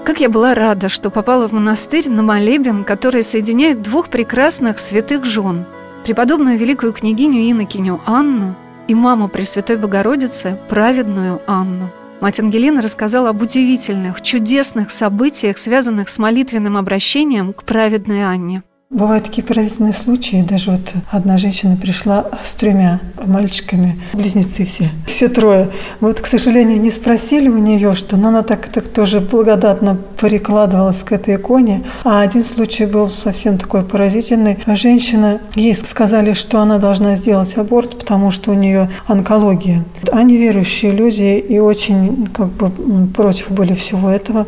Как 0.05 0.21
я 0.21 0.29
была 0.29 0.55
рада, 0.55 0.91
что 0.91 1.09
попала 1.09 1.49
в 1.49 1.53
монастырь 1.53 2.11
на 2.11 2.23
молебен, 2.23 2.85
который 2.85 3.23
соединяет 3.23 3.83
двух 3.83 4.11
прекрасных 4.11 4.79
святых 4.79 5.25
жен, 5.25 5.65
преподобную 6.05 6.59
великую 6.59 6.93
княгиню 6.93 7.51
Инокиню 7.51 8.01
Анну 8.05 8.55
и 8.89 8.95
маму 8.95 9.29
Пресвятой 9.29 9.77
Богородицы, 9.79 10.59
праведную 10.69 11.41
Анну. 11.47 11.91
Мать 12.21 12.41
Ангелина 12.41 12.81
рассказала 12.81 13.29
об 13.29 13.43
удивительных, 13.43 14.23
чудесных 14.23 14.91
событиях, 14.91 15.59
связанных 15.59 16.09
с 16.09 16.19
молитвенным 16.19 16.79
обращением 16.79 17.53
к 17.53 17.65
праведной 17.65 18.25
Анне. 18.25 18.63
Бывают 18.97 19.25
такие 19.25 19.45
поразительные 19.45 19.93
случаи. 19.93 20.41
Даже 20.41 20.71
вот 20.71 20.95
одна 21.11 21.37
женщина 21.37 21.77
пришла 21.77 22.31
с 22.43 22.55
тремя 22.55 23.01
мальчиками, 23.27 24.01
близнецы 24.15 24.65
все, 24.65 24.89
все 25.07 25.29
трое. 25.29 25.69
Вот, 26.01 26.19
к 26.23 26.25
сожалению, 26.25 26.81
не 26.81 26.91
спросили 26.91 27.51
у 27.51 27.59
нее, 27.59 27.95
что, 27.95 28.17
но 28.17 28.29
она 28.29 28.43
так, 28.43 28.69
так 28.69 28.89
тоже 28.89 29.21
благодатно 29.21 29.99
перекладывалась 30.19 31.03
к 31.03 31.13
этой 31.13 31.35
иконе. 31.35 31.85
А 32.05 32.23
один 32.23 32.43
случай 32.43 32.87
был 32.87 33.11
совсем 33.11 33.59
такой 33.59 33.83
поразительный. 33.83 34.57
Женщина, 34.67 35.43
ей 35.57 35.75
сказали, 35.75 36.33
что 36.33 36.61
она 36.61 36.79
должна 36.79 37.17
сделать 37.17 37.55
аборт, 37.59 37.99
потому 37.99 38.31
что 38.31 38.53
у 38.53 38.55
нее 38.55 38.89
онкология. 39.07 39.85
Они 40.11 40.39
верующие 40.39 40.93
люди 40.93 41.37
и 41.37 41.59
очень 41.59 42.29
как 42.29 42.49
бы 42.49 42.71
против 43.09 43.51
были 43.51 43.75
всего 43.75 44.09
этого. 44.09 44.47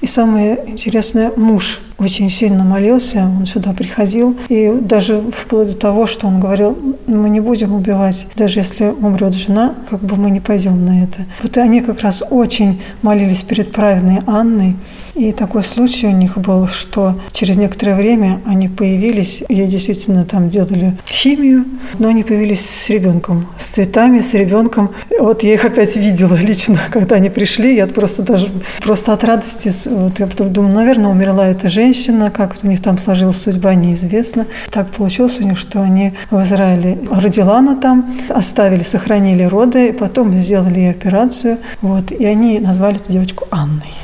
И 0.00 0.06
самое 0.06 0.58
интересное, 0.66 1.32
муж 1.36 1.82
очень 2.00 2.30
сильно 2.30 2.64
молился, 2.64 3.30
он 3.38 3.46
сюда 3.46 3.72
приходил, 3.72 4.36
и 4.48 4.72
даже 4.80 5.22
вплоть 5.30 5.68
до 5.68 5.76
того, 5.76 6.06
что 6.06 6.26
он 6.26 6.40
говорил, 6.40 6.76
мы 7.06 7.28
не 7.28 7.40
будем 7.40 7.74
убивать, 7.74 8.26
даже 8.36 8.60
если 8.60 8.86
умрет 8.86 9.34
жена, 9.34 9.74
как 9.88 10.00
бы 10.00 10.16
мы 10.16 10.30
не 10.30 10.40
пойдем 10.40 10.84
на 10.84 11.04
это. 11.04 11.26
Вот 11.42 11.56
они 11.58 11.82
как 11.82 12.00
раз 12.00 12.24
очень 12.30 12.80
молились 13.02 13.42
перед 13.42 13.72
праведной 13.72 14.20
Анной, 14.26 14.76
и 15.14 15.32
такой 15.32 15.62
случай 15.62 16.06
у 16.06 16.12
них 16.12 16.38
был, 16.38 16.68
что 16.68 17.20
через 17.32 17.56
некоторое 17.56 17.96
время 17.96 18.40
они 18.46 18.68
появились, 18.68 19.42
ей 19.48 19.66
действительно 19.66 20.24
там 20.24 20.48
делали 20.48 20.96
химию, 21.06 21.64
но 21.98 22.08
они 22.08 22.22
появились 22.22 22.64
с 22.64 22.88
ребенком, 22.88 23.46
с 23.56 23.66
цветами, 23.66 24.20
с 24.20 24.32
ребенком. 24.34 24.90
Вот 25.18 25.42
я 25.42 25.52
их 25.54 25.64
опять 25.64 25.96
видела 25.96 26.36
лично, 26.36 26.78
когда 26.90 27.16
они 27.16 27.28
пришли, 27.28 27.74
я 27.76 27.86
просто 27.86 28.22
даже 28.22 28.48
просто 28.82 29.12
от 29.12 29.24
радости, 29.24 29.70
вот 29.90 30.18
я 30.18 30.26
потом 30.26 30.52
думаю, 30.52 30.74
наверное, 30.74 31.10
умерла 31.10 31.48
эта 31.48 31.68
женщина, 31.68 31.89
как 32.30 32.56
у 32.62 32.66
них 32.66 32.82
там 32.82 32.98
сложилась 32.98 33.42
судьба, 33.42 33.74
неизвестно. 33.74 34.46
Так 34.70 34.90
получилось 34.90 35.38
у 35.40 35.44
них, 35.44 35.58
что 35.58 35.82
они 35.82 36.14
в 36.30 36.40
Израиле 36.42 36.98
родила 37.10 37.58
она 37.58 37.76
там, 37.76 38.14
оставили, 38.28 38.82
сохранили 38.82 39.42
роды, 39.42 39.92
потом 39.92 40.36
сделали 40.36 40.80
ей 40.80 40.90
операцию, 40.90 41.58
вот, 41.80 42.12
и 42.12 42.24
они 42.24 42.58
назвали 42.58 42.96
эту 42.96 43.12
девочку 43.12 43.46
Анной 43.50 43.94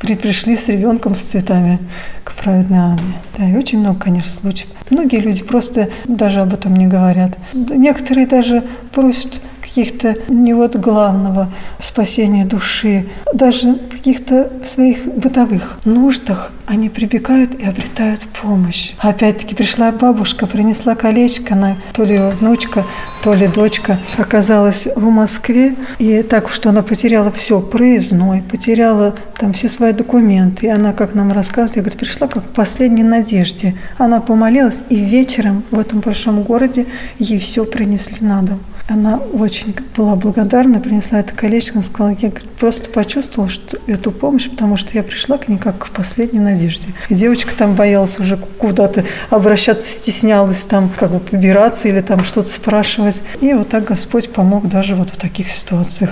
при, 0.00 0.14
пришли 0.14 0.56
с 0.56 0.68
ребенком 0.68 1.14
с 1.14 1.20
цветами 1.20 1.78
к 2.24 2.34
праведной 2.34 2.78
Анне. 2.78 3.14
Да, 3.36 3.48
и 3.48 3.56
очень 3.56 3.80
много, 3.80 3.98
конечно, 4.00 4.30
случаев. 4.30 4.68
Многие 4.90 5.20
люди 5.20 5.42
просто 5.42 5.88
даже 6.06 6.40
об 6.40 6.54
этом 6.54 6.74
не 6.74 6.86
говорят. 6.86 7.36
Некоторые 7.52 8.26
даже 8.26 8.64
просят 8.92 9.40
каких-то 9.60 10.16
не 10.28 10.54
вот 10.54 10.76
главного 10.76 11.52
спасения 11.80 12.44
души, 12.44 13.08
даже 13.34 13.74
каких-то 14.06 14.52
своих 14.64 15.04
бытовых 15.04 15.78
нуждах 15.84 16.52
они 16.66 16.88
прибегают 16.88 17.56
и 17.56 17.64
обретают 17.64 18.20
помощь. 18.40 18.92
Опять-таки 18.98 19.56
пришла 19.56 19.90
бабушка, 19.90 20.46
принесла 20.46 20.94
колечко, 20.94 21.54
она 21.54 21.74
то 21.92 22.04
ли 22.04 22.16
внучка, 22.38 22.84
то 23.24 23.34
ли 23.34 23.48
дочка 23.48 23.98
оказалась 24.16 24.86
в 24.94 25.10
Москве, 25.10 25.74
и 25.98 26.22
так, 26.22 26.50
что 26.50 26.68
она 26.70 26.82
потеряла 26.82 27.32
все, 27.32 27.60
проездной, 27.60 28.42
потеряла 28.48 29.16
там 29.40 29.52
все 29.52 29.68
свои 29.68 29.92
документы. 29.92 30.66
И 30.66 30.70
она, 30.70 30.92
как 30.92 31.14
нам 31.14 31.32
рассказывает, 31.32 31.76
я 31.76 31.82
говорю, 31.82 31.98
пришла 31.98 32.28
как 32.28 32.44
в 32.44 32.50
последней 32.50 33.02
надежде. 33.02 33.74
Она 33.98 34.20
помолилась, 34.20 34.82
и 34.88 34.96
вечером 34.96 35.64
в 35.72 35.80
этом 35.80 35.98
большом 35.98 36.44
городе 36.44 36.86
ей 37.18 37.40
все 37.40 37.64
принесли 37.64 38.24
на 38.24 38.42
дом. 38.42 38.60
Она 38.88 39.16
очень 39.16 39.74
была 39.96 40.14
благодарна, 40.14 40.78
принесла 40.78 41.18
это 41.18 41.34
колечко, 41.34 41.74
она 41.74 41.82
сказала, 41.82 42.16
я 42.20 42.30
просто 42.58 42.88
почувствовала 42.88 43.50
что 43.50 43.78
эту 43.88 44.12
помощь, 44.12 44.48
потому 44.48 44.76
что 44.76 44.90
я 44.94 45.02
пришла 45.02 45.38
к 45.38 45.48
ней 45.48 45.58
как 45.58 45.78
к 45.78 45.90
последней 45.90 46.38
надежде. 46.38 46.90
И 47.08 47.14
девочка 47.14 47.54
там 47.56 47.74
боялась 47.74 48.20
уже 48.20 48.36
куда-то 48.36 49.04
обращаться, 49.28 49.90
стеснялась 49.90 50.64
там 50.66 50.88
как 50.96 51.10
бы 51.10 51.18
побираться 51.18 51.88
или 51.88 52.00
там 52.00 52.22
что-то 52.22 52.48
спрашивать. 52.48 53.22
И 53.40 53.52
вот 53.54 53.68
так 53.70 53.84
Господь 53.84 54.32
помог 54.32 54.68
даже 54.68 54.94
вот 54.94 55.10
в 55.10 55.16
таких 55.16 55.48
ситуациях. 55.48 56.10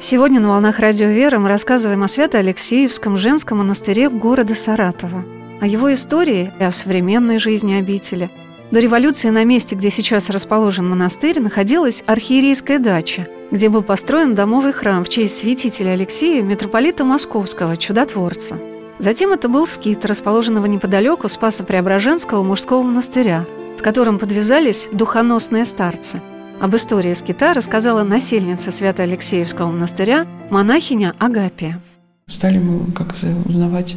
Сегодня 0.00 0.40
на 0.40 0.48
«Волнах 0.48 0.80
Радио 0.80 1.08
Вера» 1.08 1.38
мы 1.38 1.48
рассказываем 1.48 2.02
о 2.02 2.08
Свято-Алексеевском 2.08 3.16
женском 3.16 3.58
монастыре 3.58 4.08
города 4.08 4.54
Саратова, 4.54 5.24
о 5.60 5.66
его 5.66 5.92
истории 5.94 6.50
и 6.58 6.64
о 6.64 6.72
современной 6.72 7.38
жизни 7.38 7.74
обители– 7.74 8.30
до 8.70 8.80
революции 8.80 9.30
на 9.30 9.44
месте, 9.44 9.74
где 9.74 9.90
сейчас 9.90 10.30
расположен 10.30 10.88
монастырь, 10.88 11.40
находилась 11.40 12.02
архиерейская 12.06 12.78
дача, 12.78 13.26
где 13.50 13.68
был 13.68 13.82
построен 13.82 14.34
домовый 14.34 14.72
храм 14.72 15.04
в 15.04 15.08
честь 15.08 15.38
святителя 15.38 15.92
Алексея, 15.92 16.42
митрополита 16.42 17.04
Московского, 17.04 17.76
чудотворца. 17.76 18.58
Затем 18.98 19.32
это 19.32 19.48
был 19.48 19.66
скит, 19.66 20.04
расположенного 20.04 20.66
неподалеку 20.66 21.28
Спаса-Преображенского 21.28 22.42
мужского 22.42 22.82
монастыря, 22.82 23.44
в 23.78 23.82
котором 23.82 24.18
подвязались 24.18 24.88
духоносные 24.92 25.64
старцы. 25.64 26.20
Об 26.60 26.74
истории 26.74 27.14
скита 27.14 27.54
рассказала 27.54 28.02
насельница 28.02 28.72
Свято-Алексеевского 28.72 29.70
монастыря 29.70 30.26
монахиня 30.50 31.14
Агапия. 31.18 31.80
Стали 32.28 32.58
мы 32.58 32.92
как-то 32.92 33.26
узнавать 33.46 33.96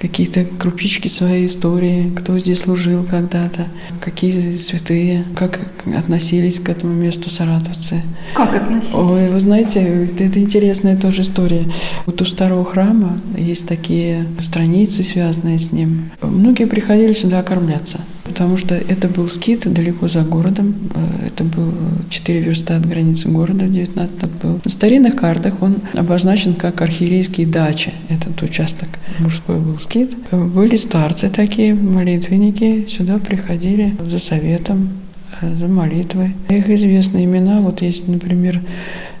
какие-то 0.00 0.44
крупички 0.44 1.06
своей 1.06 1.46
истории, 1.46 2.10
кто 2.10 2.36
здесь 2.36 2.62
служил 2.62 3.04
когда-то, 3.04 3.68
какие 4.00 4.58
святые, 4.58 5.24
как 5.36 5.60
относились 5.96 6.58
к 6.58 6.68
этому 6.68 6.92
месту 6.92 7.30
саратовцы. 7.30 8.02
Как 8.34 8.52
относились? 8.56 8.94
Ой, 8.94 9.30
вы 9.30 9.40
знаете, 9.40 9.80
это, 9.80 10.24
это 10.24 10.40
интересная 10.40 10.96
тоже 10.96 11.22
история. 11.22 11.66
Вот 12.04 12.20
у 12.20 12.24
старого 12.24 12.64
храма 12.64 13.16
есть 13.36 13.68
такие 13.68 14.26
страницы, 14.40 15.04
связанные 15.04 15.60
с 15.60 15.70
ним. 15.70 16.10
Многие 16.20 16.66
приходили 16.66 17.12
сюда 17.12 17.38
окормляться 17.38 18.00
потому 18.28 18.56
что 18.56 18.74
это 18.74 19.08
был 19.08 19.28
скит 19.28 19.72
далеко 19.72 20.08
за 20.08 20.22
городом. 20.22 20.74
Э, 20.94 21.26
это 21.26 21.44
был 21.44 21.72
4 22.10 22.40
верста 22.40 22.76
от 22.76 22.86
границы 22.86 23.28
города 23.28 23.64
в 23.64 23.72
19 23.72 24.24
был. 24.42 24.60
На 24.64 24.70
старинных 24.70 25.16
картах 25.16 25.62
он 25.62 25.78
обозначен 25.94 26.54
как 26.54 26.80
архиерейские 26.80 27.46
дачи. 27.46 27.92
Этот 28.08 28.40
участок 28.42 28.88
мужской 29.18 29.58
был 29.58 29.78
скит. 29.78 30.16
Были 30.30 30.76
старцы 30.76 31.28
такие, 31.28 31.74
молитвенники, 31.74 32.86
сюда 32.88 33.18
приходили 33.18 33.96
за 34.08 34.18
советом, 34.18 34.90
э, 35.40 35.56
за 35.56 35.66
молитвой. 35.66 36.34
Их 36.48 36.68
известные 36.68 37.24
имена, 37.24 37.60
вот 37.60 37.82
есть, 37.82 38.06
например, 38.08 38.60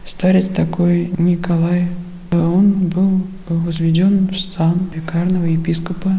старец 0.06 0.48
такой 0.48 1.10
Николай. 1.18 1.86
Он 2.30 2.70
был 2.70 3.22
возведен 3.48 4.28
в 4.28 4.38
сан 4.38 4.90
викарного 4.94 5.46
епископа 5.46 6.12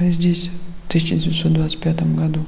здесь 0.00 0.50
1925 0.88 2.16
году. 2.16 2.40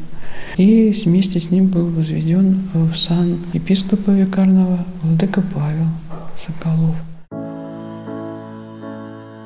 И 0.57 0.91
вместе 1.05 1.39
с 1.39 1.51
ним 1.51 1.69
был 1.69 1.87
возведен 1.87 2.69
в 2.75 2.95
сан 2.97 3.39
епископа 3.53 4.11
викарного 4.11 4.85
владыка 5.03 5.43
Павел 5.55 5.87
Соколов. 6.37 6.97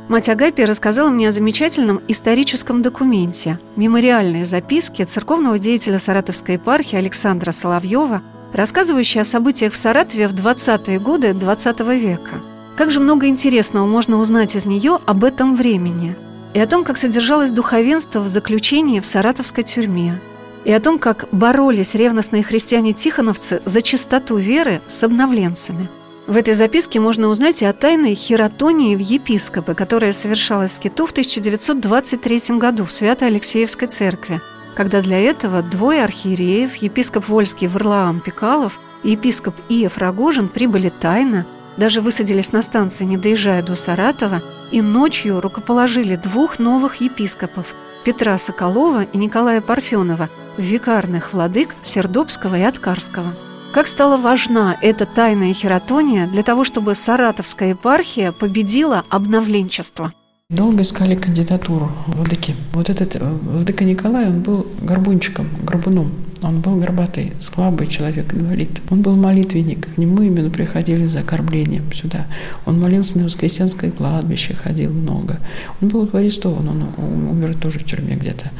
Мать 0.08 0.28
Агапия 0.28 0.66
рассказала 0.66 1.08
мне 1.08 1.28
о 1.28 1.32
замечательном 1.32 2.02
историческом 2.08 2.82
документе– 2.82 3.58
мемориальной 3.76 4.44
записке 4.44 5.06
церковного 5.06 5.58
деятеля 5.58 5.98
Саратовской 5.98 6.56
епархии 6.56 6.96
Александра 6.96 7.50
Соловьева, 7.50 8.22
рассказывающей 8.52 9.22
о 9.22 9.24
событиях 9.24 9.72
в 9.72 9.78
Саратове 9.78 10.28
в 10.28 10.34
20-е 10.34 10.98
годы 10.98 11.28
XX 11.28 11.98
века. 11.98 12.42
Как 12.76 12.90
же 12.90 13.00
много 13.00 13.26
интересного 13.26 13.86
можно 13.86 14.18
узнать 14.18 14.54
из 14.54 14.66
нее 14.66 14.98
об 15.06 15.24
этом 15.24 15.56
времени– 15.56 16.14
и 16.54 16.60
о 16.60 16.66
том, 16.66 16.84
как 16.84 16.98
содержалось 16.98 17.50
духовенство 17.50 18.20
в 18.20 18.28
заключении 18.28 19.00
в 19.00 19.06
саратовской 19.06 19.64
тюрьме, 19.64 20.20
и 20.64 20.72
о 20.72 20.80
том, 20.80 20.98
как 20.98 21.28
боролись 21.32 21.94
ревностные 21.94 22.42
христиане-тихоновцы 22.42 23.62
за 23.64 23.82
чистоту 23.82 24.36
веры 24.36 24.80
с 24.86 25.02
обновленцами. 25.02 25.88
В 26.26 26.36
этой 26.36 26.54
записке 26.54 27.00
можно 27.00 27.28
узнать 27.28 27.62
и 27.62 27.64
о 27.64 27.72
тайной 27.72 28.14
хератонии 28.14 28.94
в 28.94 29.00
епископы, 29.00 29.74
которая 29.74 30.12
совершалась 30.12 30.78
в 30.78 30.80
Киту 30.80 31.06
в 31.06 31.10
1923 31.10 32.58
году 32.58 32.84
в 32.84 32.92
Свято-Алексеевской 32.92 33.88
церкви, 33.88 34.40
когда 34.76 35.02
для 35.02 35.18
этого 35.18 35.62
двое 35.62 36.04
архиереев, 36.04 36.76
епископ 36.76 37.28
Вольский 37.28 37.66
Варлаам 37.66 38.20
Пикалов 38.20 38.78
и 39.02 39.10
епископ 39.10 39.56
Иев 39.68 39.98
Рогожин 39.98 40.48
прибыли 40.48 40.92
тайно– 41.00 41.46
даже 41.76 42.00
высадились 42.00 42.52
на 42.52 42.62
станции, 42.62 43.04
не 43.04 43.16
доезжая 43.16 43.62
до 43.62 43.76
Саратова, 43.76 44.42
и 44.70 44.80
ночью 44.80 45.40
рукоположили 45.40 46.16
двух 46.16 46.58
новых 46.58 47.00
епископов– 47.00 47.74
Петра 48.04 48.36
Соколова 48.38 49.04
и 49.04 49.16
Николая 49.16 49.60
Парфенова, 49.60 50.28
викарных 50.56 51.32
владык 51.32 51.70
Сердобского 51.82 52.58
и 52.58 52.62
Откарского. 52.62 53.34
Как 53.72 53.88
стала 53.88 54.16
важна 54.16 54.76
эта 54.82 55.06
тайная 55.06 55.54
хератония 55.54 56.26
для 56.26 56.42
того, 56.42 56.64
чтобы 56.64 56.94
Саратовская 56.94 57.70
епархия 57.70 58.32
победила 58.32 59.04
обновленчество– 59.08 60.12
Долго 60.52 60.82
искали 60.82 61.14
кандидатуру 61.14 61.90
владыки. 62.08 62.54
Вот 62.74 62.90
этот 62.90 63.16
э, 63.16 63.20
владыка 63.20 63.84
Николай, 63.84 64.26
он 64.26 64.42
был 64.42 64.66
горбунчиком, 64.82 65.48
горбуном. 65.62 66.12
Он 66.42 66.60
был 66.60 66.76
горбатый, 66.76 67.32
слабый 67.38 67.86
человек, 67.86 68.34
инвалид. 68.34 68.68
Он 68.90 69.00
был 69.00 69.16
молитвенник. 69.16 69.94
К 69.94 69.96
нему 69.96 70.20
именно 70.22 70.50
приходили 70.50 71.06
за 71.06 71.22
кормлением 71.22 71.90
сюда. 71.94 72.26
Он 72.66 72.78
молился 72.78 73.16
на 73.18 73.24
воскресенское 73.24 73.90
кладбище, 73.90 74.54
ходил 74.54 74.92
много. 74.92 75.38
Он 75.80 75.88
был 75.88 76.10
арестован, 76.12 76.68
он 76.68 77.28
умер 77.30 77.56
тоже 77.56 77.78
в 77.78 77.84
тюрьме 77.84 78.16
где-то. 78.16 78.50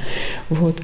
Вот. 0.49 0.79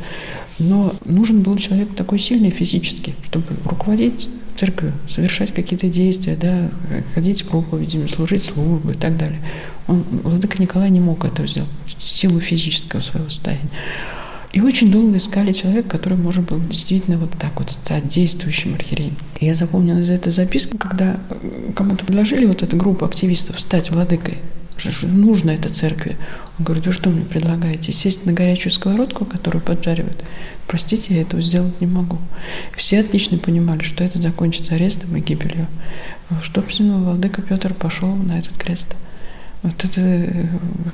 Но 0.59 0.95
нужен 1.05 1.43
был 1.43 1.57
человек 1.57 1.95
такой 1.95 2.19
сильный 2.19 2.51
физически, 2.51 3.15
чтобы 3.25 3.47
руководить 3.65 4.29
церковью, 4.59 4.95
совершать 5.07 5.55
какие-то 5.55 5.89
действия, 5.89 6.37
да, 6.37 6.71
ходить 7.15 7.39
с 7.39 7.43
проповедями, 7.43 8.09
служить 8.09 8.45
службы 8.45 8.93
и 8.93 8.97
так 8.97 9.17
далее. 9.17 9.41
Он, 9.87 10.05
Владыка 10.25 10.61
Николай 10.61 10.91
не 10.91 11.01
мог 11.01 11.25
этого 11.25 11.47
сделать 11.47 11.71
силу 11.99 12.41
физического 12.41 13.01
своего 13.01 13.29
состояния. 13.29 13.71
И 14.53 14.61
очень 14.61 14.91
долго 14.91 15.19
искали 15.19 15.53
человека, 15.53 15.91
который 15.91 16.17
может 16.17 16.49
был 16.49 16.59
действительно 16.59 17.19
вот 17.19 17.31
так 17.33 17.53
вот 17.59 17.71
стать 17.71 18.09
действующим 18.09 18.75
архиереем. 18.75 19.17
И 19.41 19.47
я 19.47 19.55
запомнила 19.55 19.99
из 19.99 20.11
этой 20.11 20.33
записки, 20.33 20.77
когда 20.77 21.21
кому-то 21.77 22.05
предложили 22.05 22.47
вот 22.47 22.63
эту 22.63 22.77
группу 22.77 23.05
активистов 23.05 23.61
стать 23.61 23.91
владыкой, 23.91 24.39
нужно 25.03 25.51
это 25.51 25.73
церкви. 25.73 26.17
Он 26.59 26.65
говорит, 26.65 26.87
вы 26.87 26.93
что 26.93 27.11
мне 27.11 27.25
предлагаете? 27.25 27.93
Сесть 27.93 28.27
на 28.27 28.33
горячую 28.33 28.73
сковородку, 28.73 29.25
которую 29.25 29.63
поджаривают? 29.63 30.25
Простите, 30.67 31.15
я 31.15 31.23
этого 31.23 31.43
сделать 31.43 31.81
не 31.81 31.87
могу. 31.87 32.19
Все 32.77 33.01
отлично 33.01 33.39
понимали, 33.39 33.83
что 33.83 34.05
это 34.05 34.21
закончится 34.21 34.75
арестом 34.75 35.17
и 35.17 35.21
гибелью. 35.21 35.67
Что 36.43 36.63
почему 36.63 36.99
владыка 36.99 37.43
Петр 37.43 37.75
пошел 37.75 38.15
на 38.15 38.39
этот 38.39 38.57
крест? 38.59 38.95
Вот 39.63 39.85
это 39.85 40.01
э, 40.01 40.47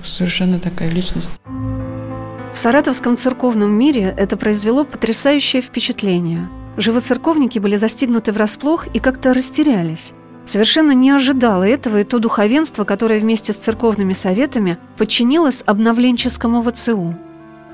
совершенно 0.02 0.58
такая 0.58 0.90
личность. 0.90 1.30
В 1.46 2.58
саратовском 2.58 3.16
церковном 3.16 3.72
мире 3.72 4.14
это 4.16 4.36
произвело 4.36 4.84
потрясающее 4.84 5.60
впечатление. 5.60 6.48
Живоцерковники 6.76 7.58
были 7.58 7.76
застигнуты 7.76 8.32
врасплох 8.32 8.86
и 8.94 9.00
как-то 9.00 9.34
растерялись. 9.34 10.12
Совершенно 10.46 10.92
не 10.92 11.10
ожидало 11.10 11.64
этого 11.64 12.00
и 12.00 12.04
то 12.04 12.18
духовенство, 12.18 12.84
которое 12.84 13.18
вместе 13.18 13.52
с 13.52 13.56
церковными 13.56 14.12
советами 14.12 14.78
подчинилось 14.96 15.62
обновленческому 15.64 16.62
ВЦУ. 16.62 17.16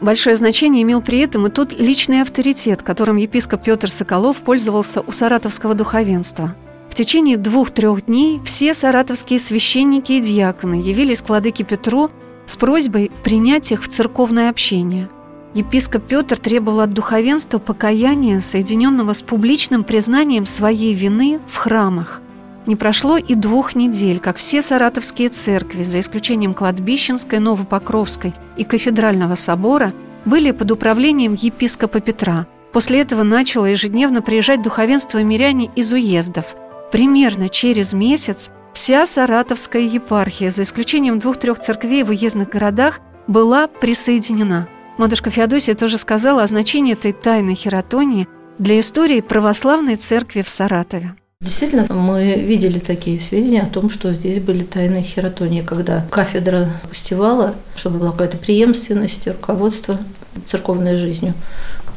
Большое 0.00 0.37
значение 0.37 0.83
имел 0.83 1.02
при 1.02 1.18
этом 1.18 1.46
и 1.46 1.50
тот 1.50 1.78
личный 1.78 2.22
авторитет, 2.22 2.83
которым 2.83 3.16
епископ 3.16 3.64
Петр 3.64 3.90
Соколов 3.90 4.38
пользовался 4.38 5.02
у 5.02 5.12
саратовского 5.12 5.74
духовенства. 5.74 6.54
В 6.88 6.94
течение 6.94 7.37
двух-трех 7.37 8.06
дней 8.06 8.40
все 8.44 8.72
саратовские 8.72 9.38
священники 9.38 10.12
и 10.12 10.20
диаконы 10.20 10.74
явились 10.74 11.20
к 11.20 11.28
владыке 11.28 11.64
Петру 11.64 12.11
с 12.46 12.56
просьбой 12.56 13.11
принять 13.22 13.72
их 13.72 13.83
в 13.83 13.88
церковное 13.88 14.48
общение. 14.48 15.09
Епископ 15.54 16.04
Петр 16.04 16.38
требовал 16.38 16.80
от 16.80 16.92
духовенства 16.92 17.59
покаяния, 17.59 18.40
соединенного 18.40 19.12
с 19.12 19.22
публичным 19.22 19.85
признанием 19.85 20.46
своей 20.46 20.94
вины 20.94 21.40
в 21.48 21.56
храмах– 21.56 22.22
Не 22.66 22.77
прошло 22.77 23.16
и 23.16 23.35
двух 23.35 23.75
недель, 23.75 24.20
как 24.20 24.37
все 24.37 24.62
саратовские 24.62 25.31
церкви, 25.31 25.83
за 25.83 26.01
исключением 26.01 26.55
кладбищенской, 26.55 27.38
Новопокровской 27.38 28.35
и 28.57 28.64
кафедрального 28.64 29.35
собора, 29.35 29.94
были 30.25 30.51
под 30.51 30.70
управлением 30.70 31.35
епископа 31.35 32.01
Петра. 32.01 32.46
После 32.73 33.01
этого 33.01 33.23
начало 33.23 33.66
ежедневно 33.66 34.23
приезжать 34.23 34.62
духовенство 34.62 35.23
миряне 35.23 35.70
из 35.75 35.92
уездов. 35.92 36.55
Примерно 36.92 37.49
через 37.49 37.92
месяц 37.92 38.51
вся 38.75 39.07
саратовская 39.07 39.83
епархия, 39.83 40.51
за 40.51 40.62
исключением 40.62 41.18
двух-трех 41.18 41.59
церквей 41.59 42.05
в 42.05 42.11
уездных 42.11 42.51
городах, 42.51 43.01
была 43.27 43.66
присоединена. 43.66 44.68
Матушка 44.99 45.31
Феодосия 45.31 45.75
тоже 45.75 45.99
сказала 45.99 46.42
о 46.42 46.46
значении 46.46 46.92
этой 46.92 47.12
тайной 47.12 47.55
хератонии 47.55 48.29
для 48.59 48.79
истории 48.81 49.20
православной 49.20 49.96
церкви 49.96 50.42
в 50.42 50.51
Саратове. 50.51 51.14
Действительно, 51.42 51.87
мы 51.94 52.35
видели 52.35 52.79
такие 52.79 53.18
сведения 53.18 53.62
о 53.62 53.66
том, 53.66 53.88
что 53.88 54.12
здесь 54.12 54.42
были 54.42 54.62
тайные 54.62 55.03
хератонии, 55.03 55.62
когда 55.62 56.07
кафедра 56.11 56.68
пустевала, 56.87 57.55
чтобы 57.74 57.98
была 57.98 58.12
какая-то 58.12 58.37
преемственность 58.37 59.26
руководства 59.26 59.96
церковной 60.44 60.96
жизнью. 60.96 61.33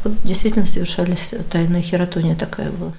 Вот 0.06 0.14
действительно 0.24 0.66
совершались 0.66 1.34
тайные 1.52 1.84
хератония 1.84 2.38
такая 2.38 2.72
была. 2.72 2.94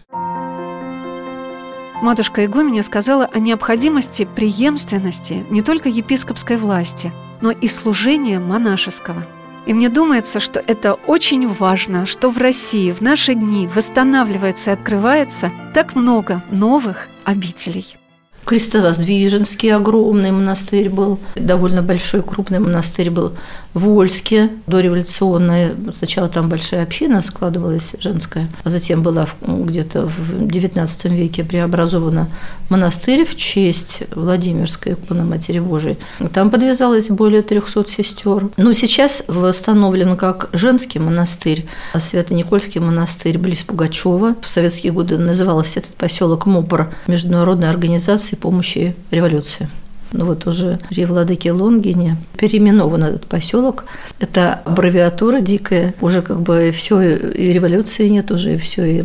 Матушка 2.03 2.45
Игуменя 2.45 2.83
сказала 2.83 3.25
о 3.25 3.39
необходимости 3.39 4.29
преемственности 4.37 5.47
не 5.49 5.63
только 5.63 5.89
епископской 5.89 6.59
власти, 6.59 7.11
но 7.41 7.53
и 7.53 7.69
служения 7.69 8.39
монашеского– 8.39 9.27
и 9.67 9.75
мне 9.75 9.89
думается, 9.89 10.41
что 10.41 10.61
это 10.61 10.95
очень 10.95 11.49
важно, 11.49 12.07
что 12.07 12.31
в 12.31 12.39
России 12.39 12.93
в 12.93 13.01
наши 13.01 13.35
дни 13.35 13.67
восстанавливается 13.67 14.71
и 14.71 14.75
открывается 14.75 15.51
так 15.73 15.95
много 15.95 16.43
новых 16.51 17.09
обителей. 17.25 17.97
Крестовоздвиженский 18.45 19.75
огромный 19.75 20.31
монастырь 20.31 20.91
был, 20.91 21.19
довольно 21.35 21.83
большой, 21.83 22.23
крупный 22.23 22.59
монастырь 22.59 23.11
был 23.11 23.33
в 23.73 23.81
Вольске, 23.81 24.51
дореволюционная. 24.67 25.75
Сначала 25.97 26.29
там 26.29 26.49
большая 26.49 26.83
община 26.83 27.23
складывалась, 27.23 27.95
женская, 27.99 28.49
а 28.63 28.71
затем 28.71 29.03
была 29.03 29.29
где-то 29.43 30.07
в 30.07 30.43
XIX 30.43 31.15
веке 31.15 31.43
преобразована 31.45 32.29
монастырь 32.69 33.25
в 33.25 33.37
честь 33.37 34.03
Владимирской 34.15 34.93
иконы 34.93 35.25
Матери 35.25 35.59
Божией. 35.59 35.99
Там 36.33 36.51
подвязалось 36.51 37.09
более 37.09 37.43
300 37.43 37.89
сестер. 37.89 38.51
Но 38.57 38.73
сейчас 38.73 39.25
восстановлен 39.27 40.17
как 40.17 40.51
женский 40.53 40.99
монастырь, 40.99 41.67
Свято-Никольский 41.97 42.81
монастырь 42.81 43.39
близ 43.39 43.65
Пугачева. 43.65 44.37
В 44.41 44.47
советские 44.47 44.93
годы 44.93 45.19
назывался 45.19 45.81
этот 45.81 45.95
поселок 45.95 46.47
МОПР, 46.47 46.93
Международная 47.07 47.71
организация 47.71 48.34
акции 48.35 48.41
помощи 48.41 48.95
революции. 49.11 49.69
Ну 50.13 50.27
вот 50.27 50.47
уже 50.47 50.79
при 50.91 51.07
владыке 51.07 51.51
Лонгине 51.51 52.17
переименован 52.37 53.03
этот 53.03 53.27
поселок. 53.27 53.85
Это 54.21 54.61
аббревиатура 54.65 55.41
дикая. 55.41 55.93
Уже 56.01 56.23
как 56.23 56.41
бы 56.41 56.71
все, 56.73 57.01
и 57.01 57.53
революции 57.53 58.09
нет 58.09 58.31
уже, 58.31 58.55
и 58.55 58.59
все, 58.59 58.85
и 58.85 59.05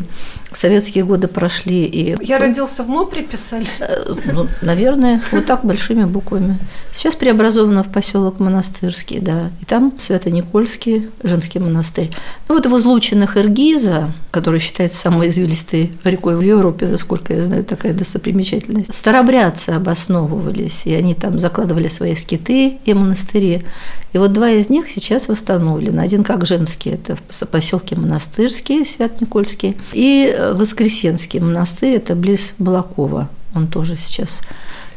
советские 0.53 1.03
годы 1.03 1.27
прошли. 1.27 1.85
И... 1.85 2.15
Я 2.21 2.37
родился 2.37 2.83
в 2.83 2.89
МОПРе, 2.89 3.23
писали? 3.23 3.67
Э, 3.79 4.15
ну, 4.25 4.47
наверное, 4.61 5.21
вот 5.31 5.45
так 5.45 5.63
большими 5.63 6.05
буквами. 6.05 6.57
Сейчас 6.93 7.15
преобразовано 7.15 7.83
в 7.83 7.91
поселок 7.91 8.39
Монастырский, 8.39 9.19
да. 9.19 9.51
И 9.61 9.65
там 9.65 9.93
Свято-Никольский 9.99 11.09
женский 11.23 11.59
монастырь. 11.59 12.09
Ну 12.47 12.55
вот 12.55 12.65
в 12.65 12.77
излученных 12.77 13.37
Иргиза, 13.37 14.11
который 14.31 14.59
считается 14.59 14.97
самой 14.99 15.29
извилистой 15.29 15.91
рекой 16.03 16.35
в 16.35 16.41
Европе, 16.41 16.87
насколько 16.87 17.33
я 17.33 17.41
знаю, 17.41 17.63
такая 17.63 17.93
достопримечательность, 17.93 18.93
старобрядцы 18.93 19.69
обосновывались, 19.71 20.81
и 20.85 20.93
они 20.93 21.13
там 21.13 21.39
закладывали 21.39 21.87
свои 21.87 22.15
скиты 22.15 22.79
и 22.83 22.93
монастыри. 22.93 23.65
И 24.11 24.17
вот 24.17 24.33
два 24.33 24.49
из 24.49 24.69
них 24.69 24.89
сейчас 24.89 25.27
восстановлены. 25.27 25.99
Один 25.99 26.23
как 26.23 26.45
женский, 26.45 26.91
это 26.91 27.15
в 27.15 27.47
поселке 27.47 27.95
Монастырский, 27.95 28.85
Свят-Никольский, 28.85 29.77
и 29.93 30.35
Воскресенский 30.53 31.39
монастырь, 31.39 31.95
это 31.95 32.15
близ 32.15 32.53
Балакова. 32.59 33.29
Он 33.55 33.67
тоже 33.67 33.95
сейчас 33.97 34.41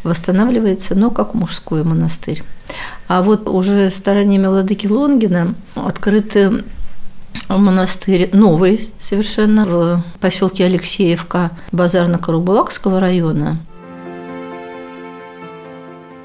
восстанавливается, 0.03 0.95
но 0.95 1.11
как 1.11 1.35
мужской 1.35 1.85
монастырь. 1.85 2.43
А 3.09 3.23
вот 3.23 3.49
уже 3.49 3.91
стараниями 3.91 4.47
владыки 4.47 4.87
Лонгина 4.87 5.55
открыты 5.75 6.65
монастырь 7.49 8.31
новый 8.33 8.89
совершенно 8.99 9.67
в 9.67 10.05
поселке 10.21 10.65
Алексеевка 10.65 11.51
Базарно-Карабулакского 11.73 13.01
района. 13.01 13.59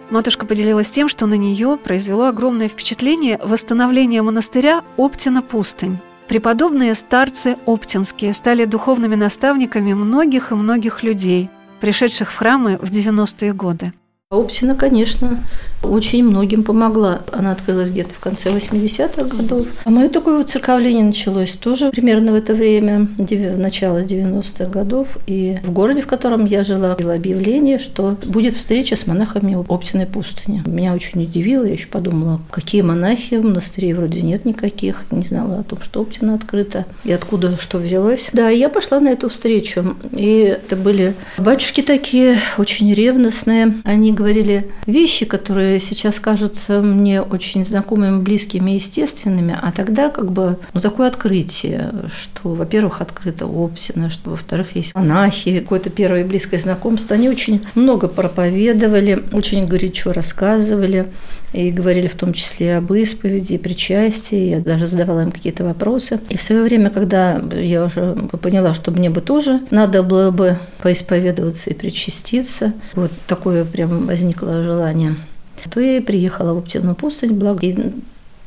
Матушка 0.10 0.46
поделилась 0.46 0.90
тем, 0.90 1.10
что 1.10 1.26
на 1.26 1.34
нее 1.34 1.78
произвело 1.78 2.28
огромное 2.28 2.70
впечатление 2.70 3.38
восстановление 3.44 4.22
монастыря 4.22 4.84
Оптина-Пустынь. 4.96 6.00
Преподобные 6.28 6.94
старцы 6.94 7.56
Оптинские 7.66 8.34
стали 8.34 8.66
духовными 8.66 9.16
наставниками 9.16 9.94
многих 9.94 10.52
и 10.52 10.56
многих 10.56 11.02
людей, 11.02 11.50
пришедших 11.80 12.32
в 12.32 12.36
храмы 12.36 12.78
в 12.82 12.92
90-е 12.92 13.54
годы. 13.54 13.94
Оптина, 14.30 14.76
конечно, 14.76 15.38
очень 15.84 16.24
многим 16.24 16.64
помогла. 16.64 17.22
Она 17.32 17.52
открылась 17.52 17.92
где-то 17.92 18.14
в 18.14 18.20
конце 18.20 18.50
80-х 18.50 19.24
годов. 19.36 19.68
А 19.86 19.90
мое 19.90 20.10
такое 20.10 20.38
вот 20.38 20.50
церковление 20.50 21.04
началось 21.04 21.54
тоже 21.54 21.90
примерно 21.92 22.32
в 22.32 22.36
это 22.36 22.54
время, 22.54 23.08
начало 23.18 24.04
90-х 24.04 24.66
годов. 24.66 25.18
И 25.28 25.58
в 25.64 25.72
городе, 25.72 26.02
в 26.02 26.08
котором 26.08 26.46
я 26.46 26.64
жила, 26.64 26.96
было 26.96 27.14
объявление, 27.14 27.80
что 27.80 28.18
будет 28.26 28.56
встреча 28.56 28.96
с 28.96 29.08
монахами 29.08 29.58
Оптиной 29.68 30.06
пустыни. 30.06 30.62
Меня 30.66 30.94
очень 30.94 31.24
удивило. 31.24 31.66
Я 31.66 31.74
еще 31.74 31.88
подумала, 31.88 32.42
какие 32.52 32.82
монахи 32.82 33.36
в 33.36 33.44
монастыре 33.44 33.96
вроде 33.96 34.22
нет 34.22 34.46
никаких. 34.46 35.04
Не 35.12 35.24
знала 35.24 35.60
о 35.60 35.64
том, 35.64 35.80
что 35.82 36.02
Оптина 36.02 36.36
открыта 36.36 36.86
и 37.04 37.12
откуда 37.12 37.58
что 37.58 37.78
взялось. 37.78 38.30
Да, 38.34 38.50
я 38.50 38.70
пошла 38.70 39.00
на 39.00 39.10
эту 39.10 39.30
встречу. 39.30 39.96
И 40.12 40.56
это 40.66 40.76
были 40.76 41.14
батюшки 41.38 41.82
такие, 41.82 42.38
очень 42.58 42.94
ревностные. 42.94 43.74
Они 43.84 44.12
говорили 44.12 44.70
вещи, 44.86 45.26
которые 45.26 45.67
которые 45.68 45.82
сейчас 45.82 46.22
кажутся 46.22 46.80
мне 46.80 47.22
очень 47.22 47.66
знакомыми, 47.66 48.22
близкими 48.22 48.72
естественными, 48.72 49.58
а 49.62 49.74
тогда 49.74 50.10
как 50.10 50.32
бы 50.32 50.58
ну, 50.74 50.80
такое 50.80 51.10
открытие, 51.10 51.92
что, 52.10 52.54
во-первых, 52.54 53.02
открыто 53.02 53.46
Оптина, 53.46 54.10
что, 54.10 54.30
во-вторых, 54.30 54.78
есть 54.78 54.96
монахи, 54.96 55.60
какое-то 55.60 55.90
первое 55.90 56.24
близкое 56.24 56.60
знакомство. 56.60 57.16
Они 57.16 57.28
очень 57.28 57.66
много 57.76 58.08
проповедовали, 58.08 59.24
очень 59.34 59.68
горячо 59.68 60.14
рассказывали 60.14 61.08
и 61.52 61.70
говорили 61.72 62.08
в 62.08 62.16
том 62.16 62.34
числе 62.34 62.78
об 62.78 62.94
исповеди, 62.94 63.58
причастии. 63.58 64.50
Я 64.50 64.60
даже 64.60 64.88
задавала 64.88 65.22
им 65.22 65.32
какие-то 65.32 65.66
вопросы. 65.66 66.20
И 66.30 66.38
в 66.38 66.42
свое 66.42 66.64
время, 66.64 66.90
когда 66.90 67.42
я 67.54 67.84
уже 67.86 68.16
поняла, 68.42 68.74
что 68.74 68.92
мне 68.92 69.10
бы 69.10 69.20
тоже 69.20 69.62
надо 69.70 70.02
было 70.04 70.32
бы 70.32 70.58
поисповедоваться 70.82 71.72
и 71.72 71.74
причаститься, 71.74 72.74
вот 72.94 73.12
такое 73.28 73.66
прям 73.66 74.06
возникло 74.06 74.64
желание 74.64 75.16
то 75.70 75.80
я 75.80 75.98
и 75.98 76.02
приехала 76.02 76.54
в 76.54 76.58
Оптину 76.58 76.96
пустынь, 76.96 77.34
благо 77.34 77.66
и 77.66 77.76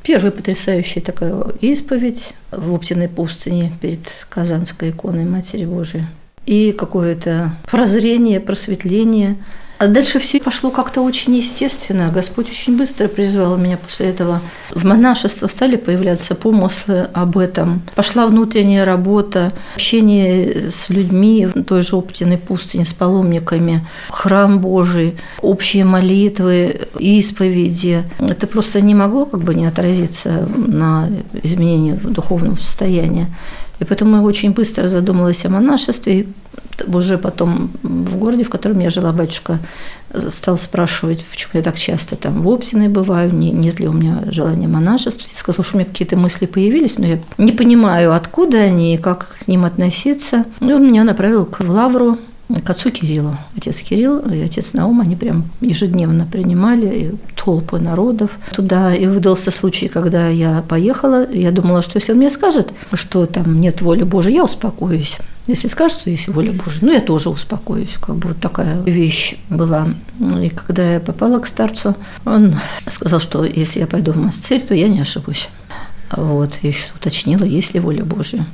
Первая 0.03 0.31
потрясающая 0.31 1.03
такая 1.03 1.45
исповедь 1.61 2.35
в 2.51 2.73
Оптиной 2.73 3.09
пустыне 3.09 3.73
перед 3.83 4.27
Казанской 4.31 4.91
иконой 4.91 5.25
Матери 5.25 5.67
Божией. 5.67 6.05
И 6.47 6.73
какое-то 6.73 7.53
прозрение, 7.71 8.41
просветление– 8.41 9.37
а 9.81 9.87
дальше 9.87 10.19
все 10.19 10.41
пошло 10.41 10.71
как-то 10.71 11.01
очень 11.01 11.35
естественно. 11.35 12.11
Господь 12.15 12.51
очень 12.51 12.77
быстро 12.77 13.09
призвал 13.09 13.57
меня 13.57 13.79
после 13.79 14.09
этого. 14.11 14.41
В 14.75 14.85
монашество 14.85 15.47
стали 15.47 15.77
появляться 15.77 16.35
помыслы 16.35 17.09
об 17.15 17.39
этом. 17.39 17.81
Пошла 17.95 18.27
внутренняя 18.27 18.85
работа, 18.85 19.55
общение 19.77 20.71
с 20.71 20.91
людьми 20.91 21.47
в 21.47 21.65
той 21.65 21.83
же 21.83 21.97
Оптиной 21.97 22.37
пустыне, 22.37 22.85
с 22.85 22.93
паломниками, 22.93 23.89
храм 24.11 24.59
Божий, 24.59 25.17
общие 25.41 25.87
молитвы, 25.87 26.83
исповеди. 26.99 28.05
Это 28.19 28.47
просто 28.47 28.83
не 28.83 28.95
могло 28.95 29.25
как 29.25 29.41
бы 29.41 29.55
не 29.55 29.65
отразиться 29.65 30.47
на 30.59 31.09
изменении 31.43 31.93
духовного 31.93 32.57
состояния. 32.57 33.29
И 33.79 33.85
поэтому 33.85 34.19
я 34.19 34.23
очень 34.23 34.51
быстро 34.51 34.89
задумалась 34.89 35.47
о 35.47 35.49
монашестве. 35.49 36.21
И 36.21 36.29
уже 36.87 37.19
потом 37.19 37.71
в 37.83 38.17
городе, 38.17 38.45
в 38.45 38.51
котором 38.51 38.81
я 38.81 38.91
жила, 38.91 39.13
батюшка 39.13 39.59
стал 40.29 40.59
спрашивать, 40.59 41.25
почему 41.25 41.53
я 41.55 41.63
так 41.63 41.79
часто 41.79 42.17
там 42.17 42.43
в 42.43 42.49
Обсиной 42.49 42.89
бываю, 42.89 43.33
не, 43.33 43.51
нет 43.51 43.79
ли 43.81 43.89
у 43.89 43.93
меня 43.93 44.25
желания 44.31 44.69
монашества. 44.69 45.27
Я 45.31 45.37
сказала, 45.37 45.65
что 45.65 45.77
у 45.77 45.81
меня 45.81 45.89
какие-то 45.89 46.17
мысли 46.17 46.47
появились, 46.47 46.99
но 46.99 47.07
я 47.07 47.19
не 47.39 47.53
понимаю, 47.53 48.15
откуда 48.15 48.59
они 48.59 48.95
и 48.95 48.99
как 48.99 49.37
к 49.41 49.49
ним 49.49 49.65
относиться. 49.65 50.45
И 50.61 50.73
он 50.73 50.87
меня 50.87 51.05
направил 51.05 51.45
к 51.47 51.61
Лавру, 51.61 52.19
к 52.65 52.71
отцу 52.71 52.91
Кириллу. 52.91 53.37
Отец 53.57 53.79
Кирилл 53.79 54.19
и 54.19 54.41
отец 54.41 54.73
Наум, 54.73 55.01
они 55.01 55.15
прям 55.15 55.45
ежедневно 55.61 56.27
принимали 56.27 57.15
толпы 57.37 57.79
народов 57.79 58.33
туда. 58.53 58.95
И 58.95 59.07
выдался 59.07 59.51
случай, 59.51 59.89
когда 59.89 60.29
я 60.29 60.65
поехала, 60.69 61.31
я 61.31 61.53
думала, 61.53 61.83
что 61.83 61.99
если 61.99 62.13
он 62.13 62.19
мне 62.19 62.31
скажет, 62.31 62.73
что 62.95 63.27
там 63.27 63.61
нет 63.61 63.81
воли 63.83 64.03
Божией, 64.03 64.37
я 64.37 64.45
успокоюсь. 64.45 65.19
Если 65.51 65.67
скажут, 65.67 65.99
что 65.99 66.11
есть 66.11 66.29
воля 66.29 66.53
Божия, 66.53 66.79
ну, 66.81 66.93
я 66.93 67.01
тоже 67.01 67.29
успокоюсь. 67.29 67.97
Как 68.01 68.15
бы 68.15 68.29
вот 68.29 68.39
такая 68.39 68.81
вещь 68.83 69.35
была. 69.49 69.89
И 70.21 70.49
когда 70.49 70.93
я 70.95 71.01
попала 71.01 71.41
к 71.41 71.49
старцу, 71.49 71.97
он 72.25 72.55
сказал, 72.89 73.19
что 73.19 73.45
если 73.45 73.81
я 73.81 73.89
пойду 73.89 74.13
в 74.13 74.17
монастырь, 74.17 74.63
то 74.63 74.77
я 74.77 74.87
не 74.87 75.01
ошибусь. 75.01 75.49
Вот, 76.13 76.53
я 76.63 76.69
еще 76.69 76.87
уточнила, 76.95 77.43
есть 77.43 77.75
ли 77.75 77.81
воля 77.81 78.05
Божия. 78.05 78.47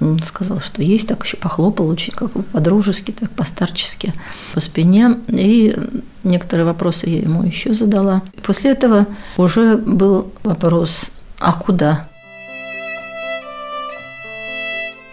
Он 0.00 0.22
сказал, 0.22 0.60
что 0.60 0.82
есть, 0.82 1.08
так 1.08 1.24
еще 1.24 1.36
похлопал 1.36 1.88
очень 1.88 2.12
как 2.12 2.30
бы 2.30 2.44
по-дружески, 2.44 3.10
так 3.10 3.30
по-старчески 3.32 4.14
по 4.54 4.60
спине. 4.60 5.16
И 5.26 5.74
некоторые 6.22 6.64
вопросы 6.64 7.08
я 7.08 7.18
ему 7.18 7.42
еще 7.42 7.74
задала. 7.74 8.22
После 8.44 8.70
этого 8.70 9.06
уже 9.36 9.76
был 9.76 10.30
вопрос, 10.44 11.06
а 11.40 11.54
куда? 11.54 12.08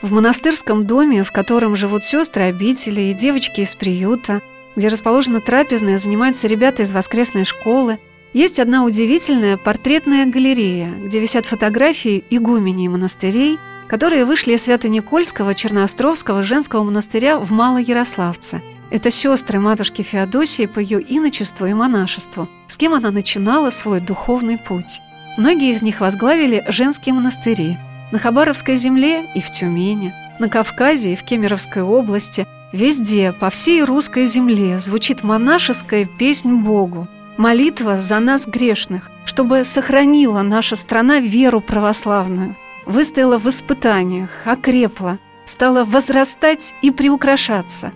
В 0.04 0.12
монастырском 0.12 0.86
доме, 0.86 1.24
в 1.24 1.32
котором 1.32 1.78
живут 1.78 2.04
сестры 2.04 2.44
обители 2.44 3.04
и 3.04 3.13
девочки 3.13 3.62
из 3.62 3.74
приюта, 3.74 4.42
где 4.76 4.89
расположена 4.89 5.39
трапезная, 5.39 5.98
занимаются 5.98 6.46
ребята 6.48 6.84
из 6.84 6.92
воскресной 6.92 7.46
школы, 7.46 8.00
есть 8.34 8.60
одна 8.60 8.84
удивительная 8.84 9.56
портретная 9.56 10.26
галерея, 10.26 10.92
где 10.92 11.22
висят 11.22 11.46
фотографии 11.46 12.26
игуменей 12.30 12.89
монастырей, 12.89 13.58
которые 13.88 14.26
вышли 14.26 14.56
из 14.56 14.63
Свято-Никольского 14.63 15.56
Черноостровского 15.56 16.44
женского 16.44 16.84
монастыря 16.84 17.39
в 17.39 17.52
Малоярославце. 17.52 18.62
Это 18.92 19.10
сестры 19.10 19.62
матушки 19.62 20.02
Феодосии 20.02 20.66
по 20.66 20.80
ее 20.80 21.00
иночеству 21.00 21.66
и 21.66 21.74
монашеству, 21.74 22.50
с 22.68 22.76
кем 22.76 22.94
она 22.94 23.10
начинала 23.10 23.70
свой 23.70 24.02
духовный 24.02 24.58
путь. 24.58 25.00
Многие 25.38 25.72
из 25.72 25.82
них 25.82 26.02
возглавили 26.02 26.66
женские 26.68 27.16
монастыри– 27.16 27.78
на 28.13 28.19
Хабаровской 28.19 28.76
земле 28.76 29.28
и 29.34 29.41
в 29.41 29.49
Тюмени, 29.49 30.13
на 30.38 30.47
Кавказе 30.47 31.13
и 31.13 31.15
в 31.15 31.23
Кемеровской 31.23 31.82
области, 31.82 32.45
везде, 32.71 33.34
по 33.34 33.49
всей 33.49 33.84
русской 33.84 34.28
земле 34.28 34.78
звучит 34.78 35.23
монашеская 35.23 36.06
песнь 36.06 36.54
Богу, 36.58 37.08
молитва 37.38 38.02
за 38.02 38.19
нас 38.19 38.45
грешных, 38.45 39.10
чтобы 39.26 39.65
сохранила 39.65 40.43
наша 40.43 40.76
страна 40.76 41.21
веру 41.21 41.60
православную, 41.60 42.56
выстояла 42.86 43.39
в 43.39 43.49
испытаниях, 43.49 44.30
окрепла, 44.45 45.17
стала 45.45 45.84
возрастать 45.84 46.76
и 46.84 46.91
приукрашаться. 46.91 47.93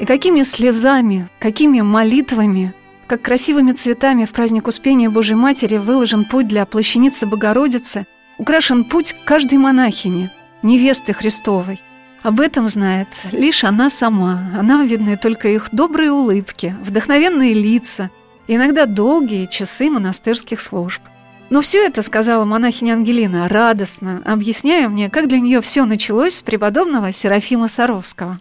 И 0.00 0.04
какими 0.04 0.42
слезами, 0.42 1.28
какими 1.38 1.80
молитвами, 1.80 2.74
как 3.06 3.22
красивыми 3.22 3.70
цветами 3.70 4.24
в 4.24 4.32
праздник 4.32 4.66
Успения 4.66 5.08
Божьей 5.08 5.36
Матери 5.36 5.76
выложен 5.76 6.24
путь 6.24 6.48
для 6.48 6.66
плащаницы 6.66 7.24
Богородицы– 7.24 8.08
украшен 8.40 8.84
путь 8.84 9.14
каждой 9.26 9.58
монахини, 9.58 10.30
невесты 10.62 11.12
Христовой. 11.12 11.78
Об 12.22 12.40
этом 12.40 12.68
знает 12.68 13.08
лишь 13.32 13.64
она 13.64 13.90
сама. 13.90 14.50
Она 14.58 14.82
видны 14.84 15.18
только 15.18 15.48
их 15.48 15.68
добрые 15.72 16.10
улыбки, 16.10 16.74
вдохновенные 16.82 17.52
лица, 17.52 18.10
иногда 18.48 18.86
долгие 18.86 19.44
часы 19.44 19.90
монастырских 19.90 20.60
служб. 20.60 21.02
Но 21.50 21.60
все 21.60 21.84
это 21.84 22.00
сказала 22.00 22.46
монахиня 22.46 22.94
Ангелина 22.94 23.46
радостно, 23.46 24.22
объясняя 24.24 24.88
мне, 24.88 25.10
как 25.10 25.28
для 25.28 25.40
нее 25.40 25.60
все 25.60 25.84
началось 25.84 26.36
с 26.36 26.42
преподобного 26.42 27.12
Серафима 27.12 27.68
Саровского. 27.68 28.40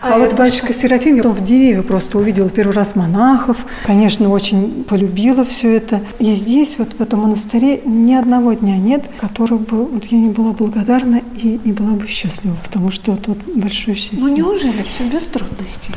А, 0.00 0.14
а 0.14 0.18
вот 0.18 0.34
батюшка 0.34 0.72
Серафим, 0.72 1.18
он 1.26 1.32
в 1.32 1.40
Дивееве 1.40 1.82
просто 1.82 2.18
увидел 2.18 2.48
первый 2.50 2.72
раз 2.72 2.94
монахов, 2.94 3.56
конечно, 3.84 4.28
очень 4.28 4.84
полюбила 4.84 5.44
все 5.44 5.74
это. 5.74 6.00
И 6.20 6.30
здесь, 6.30 6.78
вот 6.78 6.92
в 6.92 7.00
этом 7.00 7.22
монастыре, 7.22 7.80
ни 7.84 8.14
одного 8.14 8.52
дня 8.52 8.76
нет, 8.76 9.06
который 9.20 9.58
бы 9.58 9.86
вот 9.86 10.04
я 10.04 10.18
не 10.18 10.28
была 10.28 10.52
благодарна 10.52 11.20
и 11.34 11.58
не 11.64 11.72
была 11.72 11.94
бы 11.94 12.06
счастлива, 12.06 12.56
потому 12.62 12.92
что 12.92 13.16
тут 13.16 13.38
большое 13.56 13.96
счастье. 13.96 14.20
Ну 14.20 14.28
неужели 14.28 14.82
все 14.84 15.02
без 15.02 15.26
трудностей? 15.26 15.90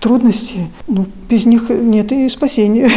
Трудности? 0.00 0.60
Ну, 0.88 1.06
без 1.28 1.44
них 1.44 1.68
нет 1.68 2.12
и 2.12 2.30
спасения. 2.30 2.90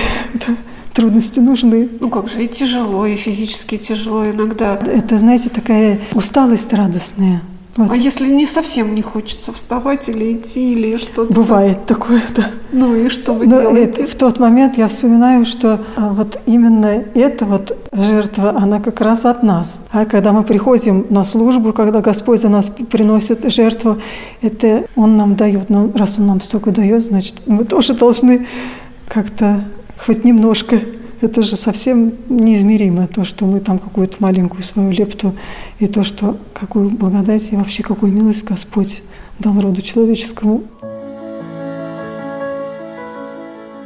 трудности 0.94 1.42
нужны. 1.42 1.90
Ну 2.00 2.10
как 2.10 2.30
же, 2.30 2.42
и 2.42 2.48
тяжело, 2.48 3.06
и 3.06 3.18
физически 3.18 3.78
тяжело 3.78 4.26
иногда. 4.26 4.76
Это, 4.78 5.20
знаете, 5.20 5.50
такая 5.50 6.00
усталость 6.14 6.72
радостная. 6.72 7.42
Вот. 7.78 7.92
А 7.92 7.96
если 7.96 8.28
не 8.28 8.48
совсем 8.48 8.96
не 8.96 9.04
хочется 9.04 9.54
вставать 9.54 10.10
или 10.10 10.34
идти, 10.34 10.74
или 10.74 10.98
что-то? 10.98 11.32
Бывает 11.32 11.86
такое, 11.86 12.22
да. 12.36 12.46
Ну 12.72 12.96
и 12.96 13.10
что 13.10 13.34
вы 13.34 13.46
Но 13.46 13.62
делаете? 13.62 14.04
Это, 14.04 14.12
в 14.12 14.16
тот 14.16 14.40
момент 14.40 14.78
я 14.78 14.88
вспоминаю, 14.88 15.46
что 15.46 15.80
а, 15.96 16.10
вот 16.10 16.42
именно 16.48 17.04
эта 17.14 17.46
вот 17.46 17.78
жертва, 17.92 18.58
она 18.58 18.80
как 18.80 19.00
раз 19.02 19.26
от 19.26 19.44
нас. 19.44 19.78
А 19.92 20.06
когда 20.06 20.34
мы 20.34 20.44
приходим 20.44 21.06
на 21.12 21.24
службу, 21.24 21.72
когда 21.72 22.02
Господь 22.02 22.42
за 22.42 22.50
нас 22.50 22.70
приносит 22.70 23.50
жертву, 23.54 23.98
это 24.42 24.86
Он 24.96 25.16
нам 25.16 25.36
дает. 25.36 25.70
Но 25.70 25.92
раз 25.94 26.18
Он 26.18 26.26
нам 26.26 26.42
столько 26.42 26.72
дает, 26.72 27.04
значит, 27.04 27.36
мы 27.46 27.64
тоже 27.64 27.94
должны 27.94 28.48
как-то 29.08 29.64
хоть 30.04 30.24
немножко 30.24 30.80
это 31.22 31.42
же 31.42 31.56
совсем 31.56 32.14
неизмеримо, 32.30 33.08
то, 33.08 33.24
что 33.24 33.46
мы 33.46 33.60
там 33.60 33.80
какую-то 33.80 34.18
маленькую 34.20 34.64
свою 34.64 34.92
лепту, 34.92 35.36
и 35.80 35.88
то, 35.88 36.04
что 36.04 36.38
какую 36.54 36.90
благодать 36.90 37.52
и 37.52 37.56
вообще 37.56 37.84
какую 37.84 38.12
милость 38.12 38.44
Господь 38.44 39.02
дал 39.40 39.60
роду 39.60 39.82
человеческому. 39.82 40.64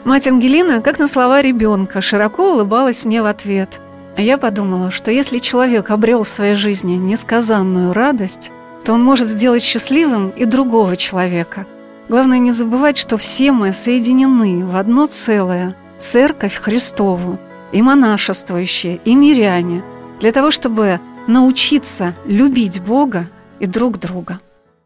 Мать 0.03 0.27
Ангелина, 0.27 0.81
как 0.81 0.99
на 0.99 1.07
слова 1.07 1.41
ребенка, 1.41 2.01
широко 2.01 2.53
улыбалась 2.53 3.05
мне 3.05 3.21
в 3.21 3.25
ответ. 3.25 3.79
А 4.17 4.21
я 4.21 4.37
подумала, 4.37 4.91
что 4.91 5.11
если 5.11 5.37
человек 5.37 5.89
обрел 5.89 6.23
в 6.23 6.29
своей 6.29 6.55
жизни 6.55 6.93
несказанную 6.93 7.93
радость, 7.93 8.51
то 8.83 8.93
он 8.93 9.03
может 9.03 9.27
сделать 9.27 9.61
счастливым 9.61 10.31
и 10.31 10.45
другого 10.45 10.97
человека. 10.97 11.65
Главное 12.09 12.39
не 12.39 12.51
забывать, 12.51 12.97
что 12.97 13.17
все 13.17 13.51
мы 13.51 13.73
соединены 13.73 14.65
в 14.65 14.75
одно 14.75 15.05
целое– 15.05 15.77
Церковь 16.01 16.55
Христову, 16.55 17.37
и 17.71 17.83
монашествующие, 17.83 18.99
и 19.05 19.15
миряне, 19.15 19.83
для 20.19 20.31
того, 20.31 20.49
чтобы 20.49 20.99
научиться 21.27 22.15
любить 22.25 22.81
Бога 22.81 23.29
и 23.59 23.67
друг 23.67 23.99
друга. 23.99 24.39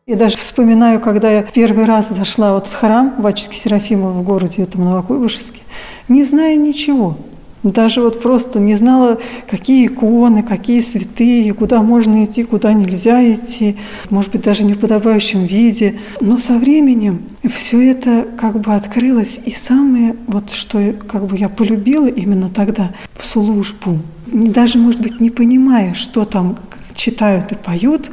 Я 0.06 0.18
даже 0.18 0.36
вспоминаю, 0.36 1.00
когда 1.00 1.32
я 1.32 1.42
первый 1.42 1.86
раз 1.86 2.10
зашла 2.10 2.54
вот 2.54 2.68
в 2.68 2.76
храм 2.76 3.16
Вачески 3.18 3.56
Серафима 3.56 4.10
в 4.10 4.24
городе 4.24 4.64
этом 4.64 4.84
Новокуйбышевске, 4.84 5.62
не 6.10 6.26
зная 6.26 6.58
ничего– 6.58 7.18
даже 7.72 8.02
вот 8.02 8.22
просто 8.22 8.60
не 8.60 8.76
знала, 8.76 9.20
какие 9.50 9.88
иконы, 9.88 10.44
какие 10.44 10.82
святые, 10.82 11.54
куда 11.54 11.82
можно 11.82 12.24
идти, 12.24 12.44
куда 12.44 12.74
нельзя 12.74 13.34
идти, 13.34 13.78
может 14.10 14.32
быть, 14.32 14.42
даже 14.42 14.64
не 14.64 14.74
в 14.74 14.80
подобающем 14.80 15.46
виде. 15.46 15.96
Но 16.22 16.38
со 16.38 16.58
временем 16.58 17.24
все 17.54 17.92
это 17.92 18.28
как 18.38 18.60
бы 18.60 18.74
открылось. 18.76 19.40
И 19.46 19.52
самое, 19.52 20.16
вот 20.28 20.52
что 20.52 20.94
как 21.08 21.26
бы 21.26 21.38
я 21.38 21.50
полюбила 21.50 22.08
именно 22.08 22.50
тогда, 22.50 22.94
службу. 23.20 24.00
Даже, 24.28 24.78
может 24.78 25.02
быть, 25.02 25.20
не 25.20 25.30
понимая, 25.30 25.94
что 25.94 26.26
там 26.26 26.58
читают 26.94 27.52
и 27.52 27.56
поют, 27.56 28.12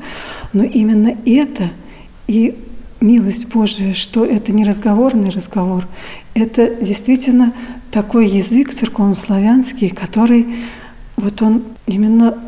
но 0.52 0.64
именно 0.64 1.14
это 1.24 1.64
и 2.26 2.54
милость 3.02 3.46
Божия, 3.48 3.94
что 3.94 4.24
это 4.24 4.52
не 4.52 4.64
разговорный 4.64 5.30
разговор, 5.30 5.86
это 6.34 6.74
действительно 6.76 7.52
такой 7.90 8.28
язык 8.28 8.72
церковнославянский, 8.72 9.90
который 9.90 10.46
вот 11.16 11.42
он 11.42 11.62
именно 11.86 12.38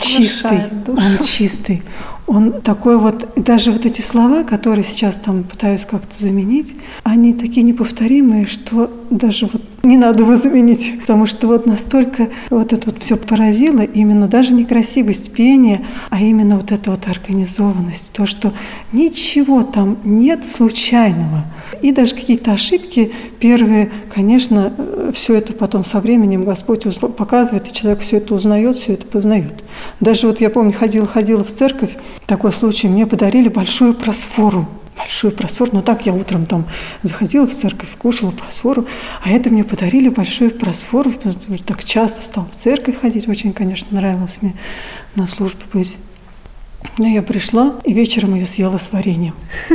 чистый, 0.00 0.60
душу. 0.86 0.98
он 0.98 1.24
чистый. 1.24 1.82
Он 2.26 2.62
такой 2.62 2.96
вот, 2.96 3.28
даже 3.36 3.70
вот 3.70 3.84
эти 3.84 4.00
слова, 4.00 4.44
которые 4.44 4.84
сейчас 4.84 5.16
там 5.16 5.44
пытаюсь 5.44 5.84
как-то 5.84 6.18
заменить, 6.18 6.76
они 7.02 7.34
такие 7.34 7.62
неповторимые, 7.62 8.46
что 8.46 8.90
даже 9.10 9.46
вот 9.52 9.62
не 9.84 9.96
надо 9.96 10.22
его 10.22 10.36
заменить, 10.36 11.00
потому 11.00 11.26
что 11.26 11.46
вот 11.46 11.66
настолько 11.66 12.28
вот 12.50 12.72
это 12.72 12.90
вот 12.90 13.02
все 13.02 13.16
поразило, 13.16 13.80
именно 13.80 14.28
даже 14.28 14.54
не 14.54 14.64
красивость 14.64 15.32
пения, 15.32 15.84
а 16.10 16.20
именно 16.20 16.56
вот 16.56 16.72
эта 16.72 16.90
вот 16.90 17.06
организованность, 17.08 18.12
то, 18.12 18.26
что 18.26 18.52
ничего 18.92 19.62
там 19.62 19.98
нет 20.04 20.48
случайного. 20.48 21.44
И 21.82 21.92
даже 21.92 22.14
какие-то 22.14 22.52
ошибки 22.52 23.12
первые, 23.38 23.90
конечно, 24.14 24.72
все 25.12 25.34
это 25.34 25.52
потом 25.52 25.84
со 25.84 26.00
временем 26.00 26.44
Господь 26.44 26.84
показывает, 27.16 27.68
и 27.68 27.72
человек 27.72 28.00
все 28.00 28.18
это 28.18 28.34
узнает, 28.34 28.76
все 28.76 28.94
это 28.94 29.06
познает. 29.06 29.64
Даже 30.00 30.26
вот 30.26 30.40
я 30.40 30.50
помню, 30.50 30.72
ходила-ходила 30.72 31.44
в 31.44 31.50
церковь, 31.50 31.96
такой 32.26 32.52
случай, 32.52 32.88
мне 32.88 33.06
подарили 33.06 33.48
большую 33.48 33.94
просфору 33.94 34.66
большую 35.04 35.32
просфору. 35.32 35.70
Но 35.74 35.82
так 35.82 36.06
я 36.06 36.12
утром 36.12 36.46
там 36.46 36.66
заходила 37.02 37.46
в 37.46 37.54
церковь, 37.54 37.90
кушала 37.98 38.30
просфору, 38.30 38.86
а 39.22 39.30
это 39.30 39.50
мне 39.50 39.62
подарили 39.62 40.08
потому 41.12 41.34
что 41.34 41.66
так 41.66 41.84
часто 41.84 42.22
стал 42.22 42.48
в 42.50 42.56
церковь 42.56 42.98
ходить, 43.00 43.28
очень, 43.28 43.52
конечно, 43.52 43.88
нравилось 43.90 44.38
мне 44.40 44.54
на 45.14 45.26
службе 45.26 45.62
быть. 45.72 45.96
Но 46.98 47.06
я 47.08 47.22
пришла 47.22 47.74
и 47.84 47.92
вечером 47.92 48.34
ее 48.34 48.46
съела 48.46 48.78
с 48.78 48.92
вареньем. 48.92 49.34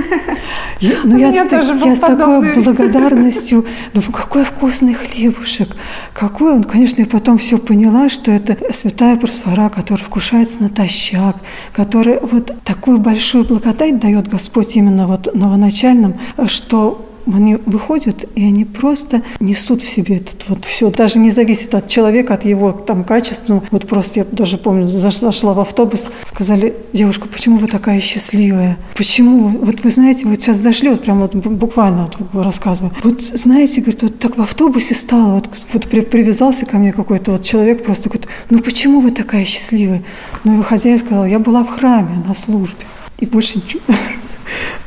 Я, 0.82 0.94
ну, 1.04 1.18
я, 1.18 1.30
я, 1.32 1.44
я 1.44 1.96
с 1.96 2.00
такой 2.00 2.54
благодарностью 2.54 3.66
думаю, 3.94 4.14
какой 4.14 4.46
вкусный 4.46 4.94
хлебушек, 4.94 5.76
какой 6.14 6.54
он. 6.54 6.64
Конечно, 6.64 7.02
я 7.02 7.06
потом 7.06 7.38
все 7.38 7.58
поняла, 7.58 8.08
что 8.08 8.32
это 8.32 8.58
святая 8.74 9.18
просфора, 9.18 9.68
которая 9.68 10.06
вкушается 10.06 10.62
натощак, 10.62 11.36
который 11.74 12.22
вот 12.22 12.54
такую 12.64 13.00
большую 13.00 13.44
благодать 13.44 14.00
дает 14.00 14.30
Господь 14.30 14.74
именно 14.78 15.06
вот 15.06 15.36
новоначальным, 15.36 16.18
что 16.48 17.06
они 17.28 17.56
выходят, 17.66 18.26
и 18.36 18.44
они 18.44 18.66
просто 18.66 19.22
несут 19.40 19.82
в 19.82 19.88
себе 19.88 20.18
этот 20.18 20.48
вот 20.48 20.66
все. 20.66 20.90
Даже 20.92 21.20
не 21.20 21.32
зависит 21.32 21.76
от 21.76 21.88
человека, 21.88 22.36
от 22.36 22.46
его 22.46 22.72
там 22.72 23.04
качества. 23.04 23.56
Ну, 23.56 23.64
вот 23.72 23.88
просто 23.88 24.22
я 24.22 24.26
даже 24.32 24.58
помню, 24.58 24.88
зашла 24.88 25.54
в 25.54 25.60
автобус, 25.60 26.10
сказали, 26.26 26.76
девушка, 26.94 27.28
почему 27.28 27.58
вы 27.58 27.68
такая 27.68 28.02
счастливая? 28.02 28.78
Почему? 28.96 29.48
Вот 29.48 29.84
вы 29.84 29.90
знаете, 29.90 30.28
вот 30.28 30.42
сейчас 30.42 30.58
зашли, 30.58 30.90
вот 30.90 31.02
прям 31.02 31.20
вот 31.20 31.36
буквально 31.36 32.10
вот 32.20 32.44
рассказываю. 32.44 32.94
Вот 33.04 33.22
знаете, 33.22 33.82
говорит, 33.82 34.04
вот 34.04 34.20
так 34.20 34.38
в 34.38 34.42
автобусе 34.42 34.96
стало, 34.96 35.36
вот, 35.36 35.50
вот 35.74 36.10
привязался 36.10 36.66
ко 36.66 36.78
мне 36.78 36.92
какой-то 36.92 37.32
вот 37.34 37.44
человек, 37.44 37.84
просто 37.84 38.10
говорит, 38.10 38.28
ну 38.50 38.60
почему 38.60 39.02
вы 39.02 39.12
такая 39.12 39.46
счастливая? 39.46 40.04
Ну 40.44 40.58
выходя, 40.58 40.90
я 40.90 41.00
сказала, 41.00 41.26
я 41.26 41.40
была 41.40 41.64
в 41.64 41.70
храме 41.70 42.24
на 42.28 42.34
службе. 42.34 42.86
И 43.20 43.26
больше 43.26 43.58
ничего. 43.58 43.82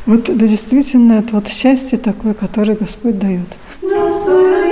Вот 0.05 0.29
это 0.29 0.49
действительно 0.49 1.13
это 1.13 1.37
вот 1.37 1.47
счастье 1.47 1.97
такое, 1.97 2.35
которое 2.35 2.75
Господь 2.75 3.21
дает. 3.21 3.47
Достойно 3.81 4.72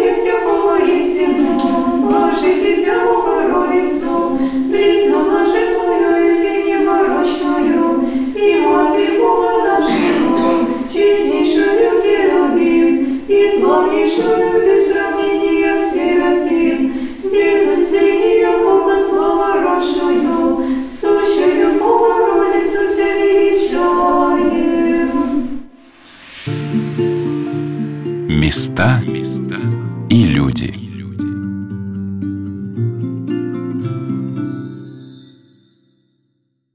и 13.30 13.46
славнейшую 13.60 14.66
без 14.66 14.88
сравнения 14.90 15.80
Серафим, 15.80 16.92
без 17.22 17.78
истления 17.78 18.58
Бога 18.58 18.98
слава 18.98 19.62
рожную, 19.62 20.64
сущую 20.88 21.78
Богородицу 21.78 22.92
Тебя 22.92 23.14
величаем. 23.22 25.10
Места 28.28 29.00
и 30.10 30.24
люди. 30.24 30.89